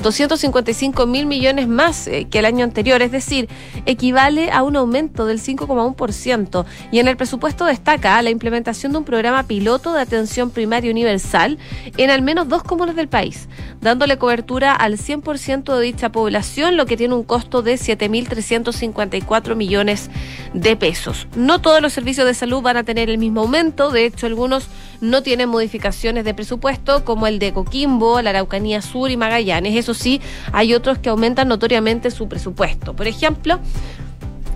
255 0.01 1.05
mil 1.05 1.27
millones 1.27 1.67
más 1.67 2.07
eh, 2.07 2.27
que 2.27 2.39
el 2.39 2.45
año 2.45 2.63
anterior, 2.63 3.03
es 3.03 3.11
decir, 3.11 3.47
equivale 3.85 4.49
a 4.51 4.63
un 4.63 4.75
aumento 4.75 5.27
del 5.27 5.39
5,1%. 5.39 6.65
Y 6.91 6.97
en 6.97 7.07
el 7.07 7.17
presupuesto 7.17 7.65
destaca 7.65 8.19
la 8.23 8.31
implementación 8.31 8.93
de 8.93 8.97
un 8.97 9.03
programa 9.03 9.43
piloto 9.43 9.93
de 9.93 10.01
atención 10.01 10.49
primaria 10.49 10.89
universal 10.89 11.59
en 11.97 12.09
al 12.09 12.23
menos 12.23 12.47
dos 12.47 12.63
comunas 12.63 12.95
del 12.95 13.07
país, 13.07 13.47
dándole 13.79 14.17
cobertura 14.17 14.73
al 14.73 14.97
100% 14.97 15.77
de 15.77 15.83
dicha 15.83 16.11
población, 16.11 16.77
lo 16.77 16.87
que 16.87 16.97
tiene 16.97 17.13
un 17.13 17.23
costo 17.23 17.61
de 17.61 17.75
7.354 17.75 19.53
millones 19.53 20.09
de 20.55 20.75
pesos. 20.75 21.27
No 21.35 21.61
todos 21.61 21.79
los 21.79 21.93
servicios 21.93 22.25
de 22.25 22.33
salud 22.33 22.63
van 22.63 22.77
a 22.77 22.83
tener 22.83 23.11
el 23.11 23.19
mismo 23.19 23.41
aumento, 23.41 23.91
de 23.91 24.05
hecho 24.05 24.25
algunos 24.25 24.67
no 25.01 25.23
tienen 25.23 25.49
modificaciones 25.49 26.25
de 26.25 26.33
presupuesto, 26.33 27.05
como 27.05 27.27
el 27.27 27.39
de 27.39 27.53
Coquimbo, 27.53 28.21
la 28.21 28.31
Araucanía 28.31 28.81
Sur 28.81 29.11
y 29.11 29.17
Magallanes. 29.17 29.75
Eso 29.75 29.93
sí, 29.93 30.21
hay 30.51 30.73
otros 30.73 30.97
que 30.97 31.09
aumentan 31.09 31.47
notoriamente 31.47 32.11
su 32.11 32.27
presupuesto. 32.27 32.95
Por 32.95 33.07
ejemplo, 33.07 33.59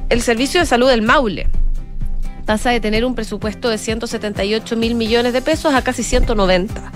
el 0.09 0.21
Servicio 0.21 0.59
de 0.59 0.65
Salud 0.65 0.89
del 0.89 1.01
Maule 1.01 1.47
pasa 2.45 2.69
de 2.71 2.79
tener 2.79 3.05
un 3.05 3.15
presupuesto 3.15 3.69
de 3.69 3.77
178 3.77 4.75
mil 4.75 4.95
millones 4.95 5.33
de 5.33 5.41
pesos 5.41 5.73
a 5.73 5.81
casi 5.81 6.03
190. 6.03 6.91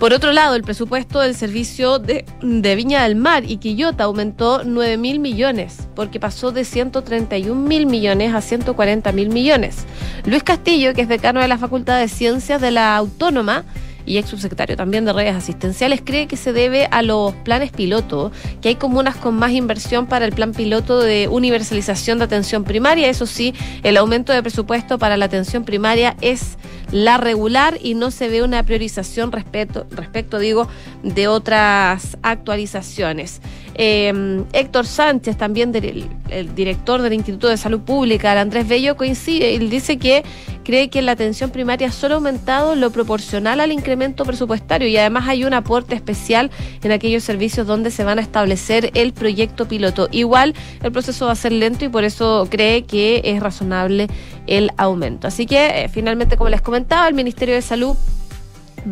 Por 0.00 0.12
otro 0.12 0.32
lado, 0.32 0.56
el 0.56 0.62
presupuesto 0.62 1.20
del 1.20 1.34
servicio 1.34 1.98
de, 1.98 2.24
de 2.42 2.76
Viña 2.76 3.02
del 3.02 3.16
Mar 3.16 3.44
y 3.46 3.56
Quillota 3.56 4.04
aumentó 4.04 4.62
9 4.64 4.96
mil 4.98 5.20
millones, 5.20 5.88
porque 5.94 6.20
pasó 6.20 6.52
de 6.52 6.64
131 6.64 7.54
mil 7.54 7.86
millones 7.86 8.34
a 8.34 8.40
140 8.40 9.12
mil 9.12 9.28
millones. 9.30 9.86
Luis 10.24 10.42
Castillo, 10.42 10.92
que 10.92 11.02
es 11.02 11.08
decano 11.08 11.40
de 11.40 11.48
la 11.48 11.58
Facultad 11.58 11.98
de 11.98 12.08
Ciencias 12.08 12.60
de 12.60 12.70
la 12.70 12.96
Autónoma, 12.96 13.64
y 14.06 14.18
ex 14.18 14.28
subsecretario 14.30 14.76
también 14.76 15.04
de 15.04 15.12
redes 15.12 15.34
asistenciales, 15.34 16.00
cree 16.04 16.26
que 16.26 16.36
se 16.36 16.52
debe 16.52 16.88
a 16.90 17.02
los 17.02 17.34
planes 17.34 17.72
piloto, 17.72 18.32
que 18.62 18.68
hay 18.68 18.74
comunas 18.76 19.16
con 19.16 19.34
más 19.34 19.52
inversión 19.52 20.06
para 20.06 20.24
el 20.24 20.32
plan 20.32 20.52
piloto 20.52 21.00
de 21.00 21.28
universalización 21.28 22.18
de 22.18 22.24
atención 22.24 22.64
primaria. 22.64 23.08
Eso 23.08 23.26
sí, 23.26 23.54
el 23.82 23.96
aumento 23.96 24.32
de 24.32 24.42
presupuesto 24.42 24.98
para 24.98 25.16
la 25.16 25.26
atención 25.26 25.64
primaria 25.64 26.16
es 26.20 26.56
la 26.92 27.18
regular 27.18 27.78
y 27.82 27.94
no 27.94 28.10
se 28.10 28.28
ve 28.28 28.42
una 28.42 28.62
priorización 28.62 29.32
respecto, 29.32 29.86
respecto 29.90 30.38
digo, 30.38 30.68
de 31.02 31.28
otras 31.28 32.16
actualizaciones. 32.22 33.40
Eh, 33.74 34.44
Héctor 34.52 34.86
Sánchez, 34.86 35.36
también 35.36 35.72
del, 35.72 36.06
el 36.30 36.54
director 36.54 37.02
del 37.02 37.12
Instituto 37.12 37.48
de 37.48 37.56
Salud 37.56 37.80
Pública, 37.80 38.32
el 38.32 38.38
Andrés 38.38 38.66
Bello, 38.66 38.96
coincide 38.96 39.52
y 39.52 39.58
dice 39.58 39.98
que 39.98 40.24
cree 40.64 40.88
que 40.88 41.02
la 41.02 41.12
atención 41.12 41.50
primaria 41.50 41.92
solo 41.92 42.14
ha 42.14 42.16
aumentado 42.16 42.74
lo 42.74 42.90
proporcional 42.90 43.60
al 43.60 43.70
incremento 43.70 44.24
presupuestario 44.24 44.88
y 44.88 44.96
además 44.96 45.28
hay 45.28 45.44
un 45.44 45.54
aporte 45.54 45.94
especial 45.94 46.50
en 46.82 46.90
aquellos 46.90 47.22
servicios 47.22 47.66
donde 47.66 47.90
se 47.90 48.02
van 48.02 48.18
a 48.18 48.22
establecer 48.22 48.90
el 48.94 49.12
proyecto 49.12 49.68
piloto. 49.68 50.08
Igual 50.10 50.54
el 50.82 50.90
proceso 50.90 51.26
va 51.26 51.32
a 51.32 51.36
ser 51.36 51.52
lento 51.52 51.84
y 51.84 51.88
por 51.88 52.04
eso 52.04 52.48
cree 52.50 52.82
que 52.82 53.20
es 53.24 53.40
razonable 53.40 54.08
el 54.46 54.70
aumento. 54.76 55.28
Así 55.28 55.46
que 55.46 55.84
eh, 55.84 55.88
finalmente, 55.88 56.36
como 56.36 56.50
les 56.50 56.60
comentaba, 56.60 57.08
el 57.08 57.14
Ministerio 57.14 57.54
de 57.54 57.62
Salud 57.62 57.96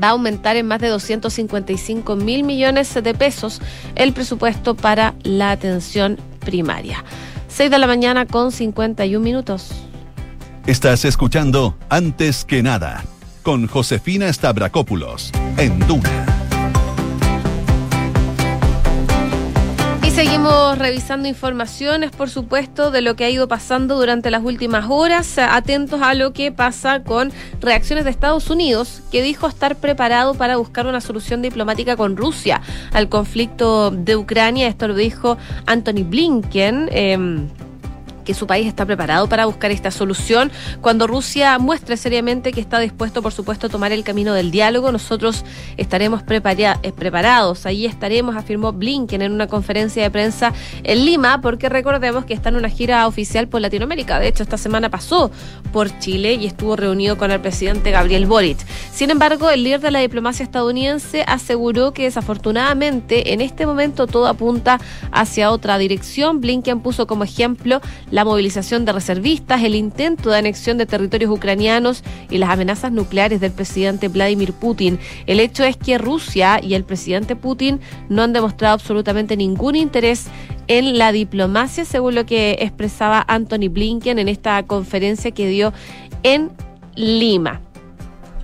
va 0.03 0.09
a 0.09 0.11
aumentar 0.11 0.57
en 0.57 0.67
más 0.67 0.81
de 0.81 0.88
255 0.88 2.17
mil 2.17 2.45
millones 2.45 2.93
de 2.95 3.14
pesos 3.14 3.61
el 3.95 4.12
presupuesto 4.12 4.75
para 4.75 5.14
la 5.23 5.51
atención 5.51 6.19
primaria. 6.40 7.05
6 7.49 7.71
de 7.71 7.79
la 7.79 7.87
mañana 7.87 8.27
con 8.27 8.51
51 8.51 9.23
minutos. 9.23 9.71
Estás 10.67 11.05
escuchando 11.05 11.77
Antes 11.88 12.45
que 12.45 12.62
nada 12.62 13.05
con 13.43 13.69
Josefina 13.69 14.33
Stavrakopoulos 14.33 15.31
en 15.59 15.79
Duna. 15.87 16.34
Seguimos 20.14 20.79
revisando 20.79 21.27
informaciones, 21.27 22.12
por 22.12 22.31
supuesto, 22.31 22.92
de 22.92 23.00
lo 23.00 23.16
que 23.16 23.24
ha 23.24 23.31
ido 23.31 23.48
pasando 23.48 23.96
durante 23.96 24.31
las 24.31 24.44
últimas 24.44 24.87
horas, 24.88 25.38
atentos 25.38 26.03
a 26.03 26.14
lo 26.14 26.33
que 26.33 26.53
pasa 26.53 27.03
con 27.03 27.33
reacciones 27.61 28.05
de 28.05 28.12
Estados 28.12 28.48
Unidos, 28.48 29.03
que 29.11 29.22
dijo 29.22 29.48
estar 29.48 29.74
preparado 29.74 30.35
para 30.35 30.57
buscar 30.57 30.87
una 30.87 31.00
solución 31.00 31.42
diplomática 31.42 31.96
con 31.96 32.16
Rusia 32.16 32.62
al 32.92 33.09
conflicto 33.09 33.90
de 33.90 34.14
Ucrania. 34.14 34.68
Esto 34.68 34.87
lo 34.87 34.94
dijo 34.94 35.37
Anthony 35.66 36.05
Blinken. 36.05 36.90
Eh, 36.92 37.48
que 38.25 38.35
su 38.35 38.47
país 38.47 38.67
está 38.67 38.87
preparado 38.87 39.29
para 39.29 39.47
buscar 39.47 39.71
esta 39.71 39.91
solución. 39.91 40.51
Cuando 40.81 41.07
Rusia 41.07 41.59
muestre 41.59 41.97
seriamente 41.97 42.53
que 42.53 42.61
está 42.61 42.79
dispuesto, 42.81 43.23
por 43.23 43.33
supuesto, 43.33 43.67
a 43.67 43.71
tomar 43.71 43.93
el 43.93 44.05
camino 44.05 44.35
del 44.35 44.51
diálogo, 44.51 44.91
nosotros 44.93 45.45
estaremos 45.77 46.23
eh, 46.23 46.93
preparados. 46.93 47.67
Ahí 47.67 47.87
estaremos, 47.87 48.37
afirmó 48.37 48.73
Blinken 48.73 49.23
en 49.23 49.33
una 49.33 49.47
conferencia 49.47 50.03
de 50.03 50.11
prensa 50.11 50.53
en 50.83 51.05
Lima, 51.05 51.41
porque 51.41 51.69
recordemos 51.69 52.25
que 52.25 52.35
está 52.35 52.49
en 52.49 52.57
una 52.57 52.69
gira 52.69 53.07
oficial 53.07 53.49
por 53.49 53.61
Latinoamérica. 53.61 54.19
De 54.19 54.29
hecho, 54.29 54.43
esta 54.43 54.59
semana 54.59 54.91
pasó 54.91 55.31
por 55.73 55.99
Chile 55.99 56.35
y 56.35 56.47
estuvo 56.47 56.77
reunido 56.77 57.17
con 57.17 57.31
el 57.31 57.41
presidente 57.41 57.91
Gabriel 57.91 58.27
Boric. 58.27 58.59
Sin 58.93 59.11
embargo, 59.11 59.51
el 59.51 59.65
líder 59.65 59.81
de 59.81 59.91
la 59.91 60.01
diplomacia 60.01 60.45
estadounidense 60.45 61.25
aseguró 61.27 61.93
que 61.93 62.05
desafortunadamente 62.05 63.33
en 63.33 63.41
este 63.41 63.67
momento 63.67 64.07
todo 64.07 64.27
apunta 64.27 64.81
hacia 65.13 65.51
otra 65.51 65.79
dirección. 65.79 66.41
Blinken 66.41 66.81
puso 66.81 67.07
como 67.07 67.25
ejemplo 67.25 67.81
la 68.14 68.24
movilización 68.24 68.85
de 68.85 68.92
reservistas, 68.92 69.64
el 69.64 69.74
intento 69.74 70.31
de 70.31 70.38
anexión 70.38 70.79
de 70.79 70.87
territorios 70.87 71.33
ucranianos 71.33 72.05
y 72.31 72.38
las 72.38 72.50
amenazas 72.50 72.92
nucleares 72.92 73.40
del 73.40 73.50
presidente 73.50 74.07
Vladimir 74.07 74.53
Putin. 74.53 75.00
El 75.27 75.40
hecho 75.40 75.64
es 75.64 75.77
que 75.77 75.98
Rusia 75.98 76.61
y 76.62 76.74
el 76.74 76.85
presidente 76.85 77.35
Putin 77.35 77.81
no 78.09 78.22
han 78.22 78.33
demostrado 78.33 78.74
absolutamente 78.74 79.37
ningún 79.37 79.74
interés 79.74 80.27
en 80.68 80.96
la 80.96 81.11
diplomacia, 81.11 81.85
según 81.85 82.14
lo 82.14 82.24
que 82.24 82.53
expresaba 82.61 83.24
Anthony 83.27 83.68
Blinken 83.68 84.20
en 84.20 84.29
esta 84.29 84.62
conferencia 84.62 85.33
que 85.33 85.48
dio 85.48 85.72
en 86.22 86.53
Lima. 86.94 87.62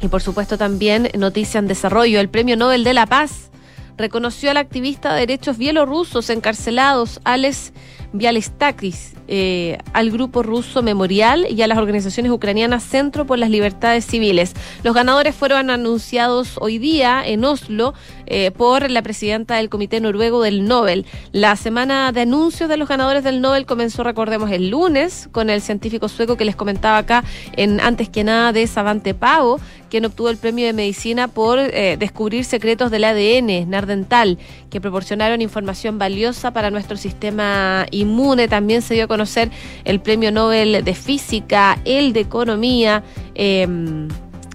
Y 0.02 0.09
por 0.09 0.20
supuesto 0.20 0.59
también 0.59 1.11
noticia 1.16 1.61
en 1.61 1.68
desarrollo, 1.68 2.18
el 2.18 2.28
Premio 2.28 2.56
Nobel 2.56 2.83
de 2.83 2.94
la 2.94 3.06
Paz 3.06 3.52
reconoció 3.96 4.50
al 4.50 4.56
activista 4.56 5.14
de 5.14 5.20
derechos 5.20 5.59
bielorrusos 5.59 6.28
encarcelados, 6.28 7.20
Alex 7.22 7.72
Bialystakis, 8.12 9.14
eh, 9.29 9.79
al 9.92 10.11
grupo 10.11 10.42
ruso 10.42 10.83
Memorial 10.83 11.46
y 11.49 11.62
a 11.62 11.66
las 11.66 11.79
organizaciones 11.79 12.33
ucranianas 12.33 12.83
Centro 12.83 13.27
por 13.27 13.38
las 13.38 13.51
Libertades 13.51 14.05
Civiles. 14.05 14.55
Los 14.83 14.94
ganadores 14.94 15.35
fueron 15.35 15.70
anunciados 15.70 16.57
hoy 16.61 16.79
día 16.79 17.23
en 17.25 17.44
Oslo 17.44 17.94
eh, 18.27 18.51
por 18.51 18.90
la 18.90 19.03
presidenta 19.03 19.57
del 19.57 19.68
Comité 19.68 20.01
Noruego 20.01 20.42
del 20.42 20.66
Nobel. 20.66 21.07
La 21.33 21.55
semana 21.57 22.11
de 22.12 22.23
anuncios 22.23 22.68
de 22.68 22.77
los 22.77 22.88
ganadores 22.88 23.23
del 23.23 23.40
Nobel 23.40 23.66
comenzó, 23.66 24.03
recordemos, 24.03 24.51
el 24.51 24.70
lunes 24.70 25.29
con 25.31 25.49
el 25.49 25.61
científico 25.61 26.09
sueco 26.09 26.37
que 26.37 26.44
les 26.44 26.57
comentaba 26.57 26.99
acá 26.99 27.25
en 27.57 27.81
antes 27.81 28.09
que 28.09 28.25
nada 28.25 28.53
de 28.53 28.66
Savante 28.66 29.14
Pago, 29.14 29.61
quien 29.90 30.05
obtuvo 30.05 30.31
el 30.31 30.37
premio 30.37 30.66
de 30.66 30.73
medicina 30.73 31.29
por 31.29 31.59
eh, 31.59 31.96
descubrir 31.99 32.44
secretos 32.44 32.90
del 32.90 33.05
ADN 33.05 33.68
nardental 33.68 34.38
que 34.70 34.81
proporcionaron 34.81 35.42
información 35.42 35.99
valiosa 35.99 36.53
para 36.53 36.70
nuestro 36.70 36.96
sistema 36.96 37.87
inmune. 38.00 38.48
También 38.48 38.82
se 38.82 38.94
dio 38.94 39.04
a 39.04 39.06
conocer 39.06 39.50
el 39.84 40.00
premio 40.00 40.32
Nobel 40.32 40.84
de 40.84 40.94
Física, 40.94 41.78
el 41.84 42.12
de 42.12 42.20
Economía. 42.20 43.02
Em, 43.34 44.08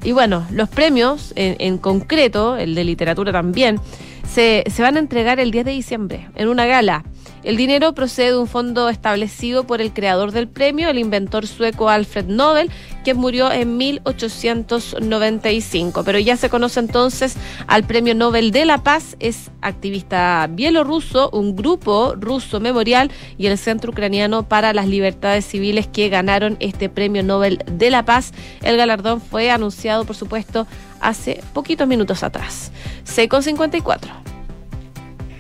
y 0.03 0.11
bueno, 0.11 0.45
los 0.51 0.69
premios 0.69 1.33
en, 1.35 1.55
en, 1.59 1.77
concreto, 1.77 2.57
el 2.57 2.75
de 2.75 2.83
literatura 2.83 3.31
también, 3.31 3.79
se, 4.27 4.63
se 4.67 4.81
van 4.81 4.97
a 4.97 4.99
entregar 4.99 5.39
el 5.39 5.51
10 5.51 5.65
de 5.65 5.71
diciembre 5.71 6.27
en 6.35 6.47
una 6.47 6.65
gala 6.65 7.03
el 7.45 7.57
dinero 7.57 7.93
procede 7.93 8.31
de 8.31 8.37
un 8.37 8.47
fondo 8.47 8.89
establecido 8.89 9.65
por 9.65 9.79
el 9.79 9.93
creador 9.93 10.31
del 10.31 10.47
premio, 10.47 10.89
el 10.89 10.97
inventor 10.97 11.45
sueco 11.45 11.89
Alfred 11.89 12.25
Nobel, 12.25 12.71
que 13.03 13.13
murió 13.13 13.51
en 13.51 13.77
1895. 13.77 16.03
Pero 16.03 16.17
ya 16.17 16.37
se 16.37 16.49
conoce 16.49 16.79
entonces 16.79 17.35
al 17.67 17.83
Premio 17.83 18.15
Nobel 18.15 18.49
de 18.49 18.65
la 18.65 18.79
Paz, 18.79 19.15
es 19.19 19.51
activista 19.61 20.47
bielorruso, 20.49 21.29
un 21.29 21.55
grupo 21.55 22.15
ruso 22.19 22.59
memorial 22.59 23.11
y 23.37 23.45
el 23.45 23.59
Centro 23.59 23.91
Ucraniano 23.91 24.49
para 24.49 24.73
las 24.73 24.87
Libertades 24.87 25.45
Civiles 25.45 25.87
que 25.87 26.09
ganaron 26.09 26.57
este 26.59 26.89
Premio 26.89 27.21
Nobel 27.21 27.63
de 27.71 27.91
la 27.91 28.03
Paz. 28.03 28.33
El 28.63 28.75
galardón 28.75 29.21
fue 29.21 29.51
anunciado, 29.51 30.05
por 30.05 30.15
supuesto, 30.15 30.65
hace 30.99 31.43
poquitos 31.53 31.87
minutos 31.87 32.23
atrás. 32.23 32.71
6,54. 33.05 34.34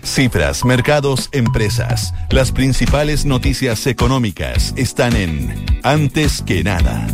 Cifras, 0.05 0.63
mercados, 0.63 1.29
empresas. 1.31 2.13
Las 2.29 2.51
principales 2.51 3.25
noticias 3.25 3.87
económicas 3.87 4.71
están 4.77 5.15
en 5.15 5.65
Antes 5.81 6.43
que 6.43 6.63
nada. 6.63 7.07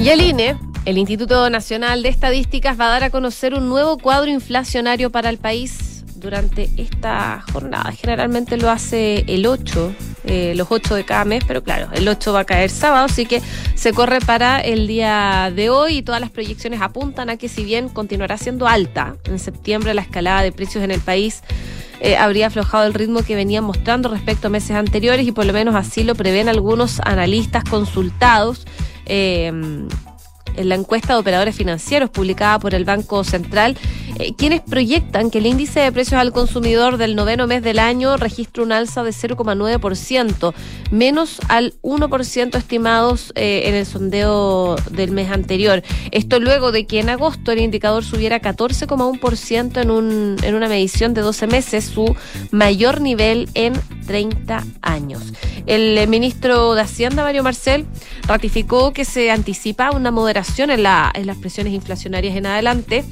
Y 0.00 0.08
el 0.08 0.22
INE, 0.22 0.58
el 0.86 0.96
Instituto 0.96 1.50
Nacional 1.50 2.02
de 2.02 2.08
Estadísticas, 2.08 2.80
va 2.80 2.86
a 2.86 2.90
dar 2.90 3.04
a 3.04 3.10
conocer 3.10 3.52
un 3.52 3.68
nuevo 3.68 3.98
cuadro 3.98 4.30
inflacionario 4.30 5.10
para 5.10 5.28
el 5.28 5.36
país 5.36 5.97
durante 6.18 6.68
esta 6.76 7.44
jornada. 7.52 7.92
Generalmente 7.92 8.56
lo 8.56 8.70
hace 8.70 9.24
el 9.26 9.46
8 9.46 9.94
eh, 10.24 10.52
los 10.56 10.66
8 10.70 10.94
de 10.94 11.04
cada 11.04 11.24
mes, 11.24 11.42
pero 11.46 11.62
claro, 11.62 11.88
el 11.94 12.06
8 12.06 12.32
va 12.34 12.40
a 12.40 12.44
caer 12.44 12.68
sábado, 12.68 13.06
así 13.06 13.24
que 13.24 13.40
se 13.74 13.94
corre 13.94 14.20
para 14.20 14.60
el 14.60 14.86
día 14.86 15.50
de 15.54 15.70
hoy 15.70 15.98
y 15.98 16.02
todas 16.02 16.20
las 16.20 16.30
proyecciones 16.30 16.82
apuntan 16.82 17.30
a 17.30 17.38
que 17.38 17.48
si 17.48 17.64
bien 17.64 17.88
continuará 17.88 18.36
siendo 18.36 18.66
alta 18.66 19.16
en 19.24 19.38
septiembre 19.38 19.94
la 19.94 20.02
escalada 20.02 20.42
de 20.42 20.52
precios 20.52 20.84
en 20.84 20.90
el 20.90 21.00
país, 21.00 21.42
eh, 22.00 22.16
habría 22.16 22.48
aflojado 22.48 22.84
el 22.84 22.92
ritmo 22.92 23.22
que 23.22 23.36
venían 23.36 23.64
mostrando 23.64 24.10
respecto 24.10 24.48
a 24.48 24.50
meses 24.50 24.72
anteriores 24.72 25.26
y 25.26 25.32
por 25.32 25.46
lo 25.46 25.54
menos 25.54 25.74
así 25.74 26.04
lo 26.04 26.14
prevén 26.14 26.48
algunos 26.48 27.00
analistas 27.00 27.64
consultados. 27.64 28.66
Eh, 29.06 29.46
en 30.58 30.68
la 30.68 30.74
encuesta 30.74 31.14
de 31.14 31.20
operadores 31.20 31.54
financieros 31.54 32.10
publicada 32.10 32.58
por 32.58 32.74
el 32.74 32.84
Banco 32.84 33.22
Central, 33.22 33.78
eh, 34.18 34.34
quienes 34.36 34.60
proyectan 34.60 35.30
que 35.30 35.38
el 35.38 35.46
índice 35.46 35.80
de 35.80 35.92
precios 35.92 36.20
al 36.20 36.32
consumidor 36.32 36.96
del 36.96 37.14
noveno 37.14 37.46
mes 37.46 37.62
del 37.62 37.78
año 37.78 38.16
registra 38.16 38.62
un 38.62 38.72
alza 38.72 39.02
de 39.02 39.10
0,9%, 39.10 40.54
menos 40.90 41.38
al 41.48 41.74
1% 41.82 42.56
estimados 42.56 43.32
eh, 43.34 43.62
en 43.66 43.74
el 43.74 43.86
sondeo 43.86 44.76
del 44.90 45.12
mes 45.12 45.30
anterior. 45.30 45.82
Esto 46.10 46.40
luego 46.40 46.72
de 46.72 46.86
que 46.86 47.00
en 47.00 47.10
agosto 47.10 47.52
el 47.52 47.60
indicador 47.60 48.04
subiera 48.04 48.40
14,1% 48.40 49.80
en, 49.80 49.90
un, 49.90 50.36
en 50.42 50.54
una 50.54 50.68
medición 50.68 51.14
de 51.14 51.20
12 51.20 51.46
meses, 51.46 51.84
su 51.84 52.16
mayor 52.50 53.00
nivel 53.00 53.48
en 53.54 53.74
30 54.06 54.64
años. 54.82 55.22
El 55.66 56.08
ministro 56.08 56.74
de 56.74 56.80
Hacienda, 56.80 57.22
Mario 57.22 57.42
Marcel, 57.42 57.86
ratificó 58.26 58.92
que 58.92 59.04
se 59.04 59.30
anticipa 59.30 59.90
una 59.90 60.10
moderación 60.10 60.70
en, 60.70 60.82
la, 60.82 61.12
en 61.14 61.26
las 61.26 61.36
presiones 61.36 61.72
inflacionarias 61.72 62.36
en 62.36 62.46
adelante. 62.46 63.04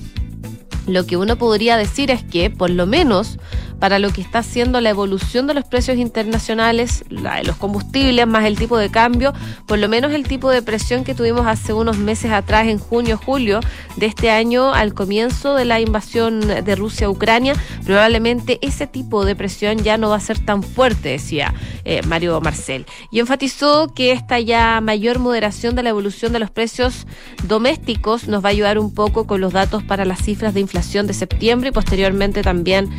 Lo 0.87 1.05
que 1.05 1.17
uno 1.17 1.37
podría 1.37 1.77
decir 1.77 2.11
es 2.11 2.23
que, 2.23 2.51
por 2.51 2.71
lo 2.71 2.87
menos, 2.87 3.39
para 3.79 3.99
lo 3.99 4.11
que 4.11 4.21
está 4.21 4.39
haciendo 4.39 4.81
la 4.81 4.91
evolución 4.91 5.47
de 5.47 5.55
los 5.55 5.65
precios 5.65 5.99
internacionales, 5.99 7.05
de 7.09 7.45
los 7.45 7.57
combustibles, 7.57 8.27
más 8.27 8.45
el 8.45 8.57
tipo 8.57 8.79
de 8.79 8.91
cambio, 8.91 9.33
por 9.67 9.79
lo 9.79 9.89
menos 9.89 10.13
el 10.13 10.27
tipo 10.27 10.51
de 10.51 10.63
presión 10.63 11.05
que 11.05 11.15
tuvimos 11.15 11.47
hace 11.47 11.73
unos 11.73 11.99
meses 11.99 12.33
atrás, 12.33 12.69
en 12.69 12.79
junio, 12.79 13.21
julio 13.23 13.61
de 13.97 14.07
este 14.07 14.31
año, 14.31 14.73
al 14.73 14.95
comienzo 14.95 15.55
de 15.55 15.65
la 15.65 15.81
invasión 15.81 16.41
de 16.41 16.77
Rusia 16.77 17.07
a 17.07 17.11
Ucrania, 17.11 17.55
probablemente 17.85 18.59
ese 18.63 18.87
tipo 18.87 19.25
de 19.25 19.37
presión 19.37 19.79
ya 19.79 19.99
no 19.99 20.11
va 20.11 20.17
a 20.17 20.21
ser 20.21 20.39
tan 20.39 20.63
fuerte, 20.63 21.11
decía 21.11 21.55
eh, 21.85 22.03
Mario 22.07 22.41
Marcel. 22.41 22.87
Y 23.11 23.21
enfatizó 23.21 23.93
que 23.95 24.13
esta 24.13 24.41
ya 24.41 24.81
mayor 24.81 25.19
moderación 25.19 25.75
de 25.75 25.83
la 25.83 25.91
evolución 25.91 26.33
de 26.33 26.39
los 26.39 26.51
precios 26.51 27.07
domésticos 27.45 28.29
nos 28.29 28.45
va 28.45 28.49
a 28.49 28.53
ayudar 28.53 28.79
un 28.79 28.93
poco 28.95 29.27
con 29.27 29.41
los 29.41 29.53
datos 29.53 29.83
para 29.83 30.05
las 30.05 30.23
cifras 30.23 30.55
de 30.55 30.61
inflación 30.61 31.07
de 31.07 31.15
septiembre 31.15 31.71
y 31.71 31.73
posteriormente 31.73 32.43
también 32.43 32.91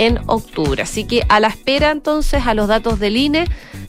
en 0.00 0.18
octubre. 0.28 0.82
Así 0.82 1.04
que 1.04 1.24
a 1.28 1.40
la 1.40 1.48
espera 1.48 1.90
entonces 1.90 2.46
a 2.46 2.54
los 2.54 2.68
datos 2.68 2.98
del 2.98 3.18
INE, 3.18 3.44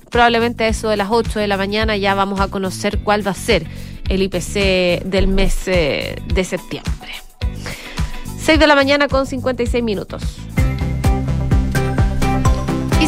probablemente 0.09 0.65
a 0.65 0.67
eso 0.67 0.89
de 0.89 0.97
las 0.97 1.07
8 1.09 1.39
de 1.39 1.47
la 1.47 1.55
mañana 1.55 1.95
ya 1.95 2.13
vamos 2.15 2.41
a 2.41 2.49
conocer 2.49 2.99
cuál 2.99 3.25
va 3.25 3.31
a 3.31 3.33
ser 3.33 3.65
el 4.09 4.21
IPC 4.23 5.05
del 5.05 5.27
mes 5.27 5.67
eh, 5.67 6.21
de 6.33 6.43
septiembre. 6.43 7.13
6 8.39 8.59
de 8.59 8.67
la 8.67 8.75
mañana 8.75 9.07
con 9.07 9.25
56 9.25 9.81
minutos. 9.85 10.21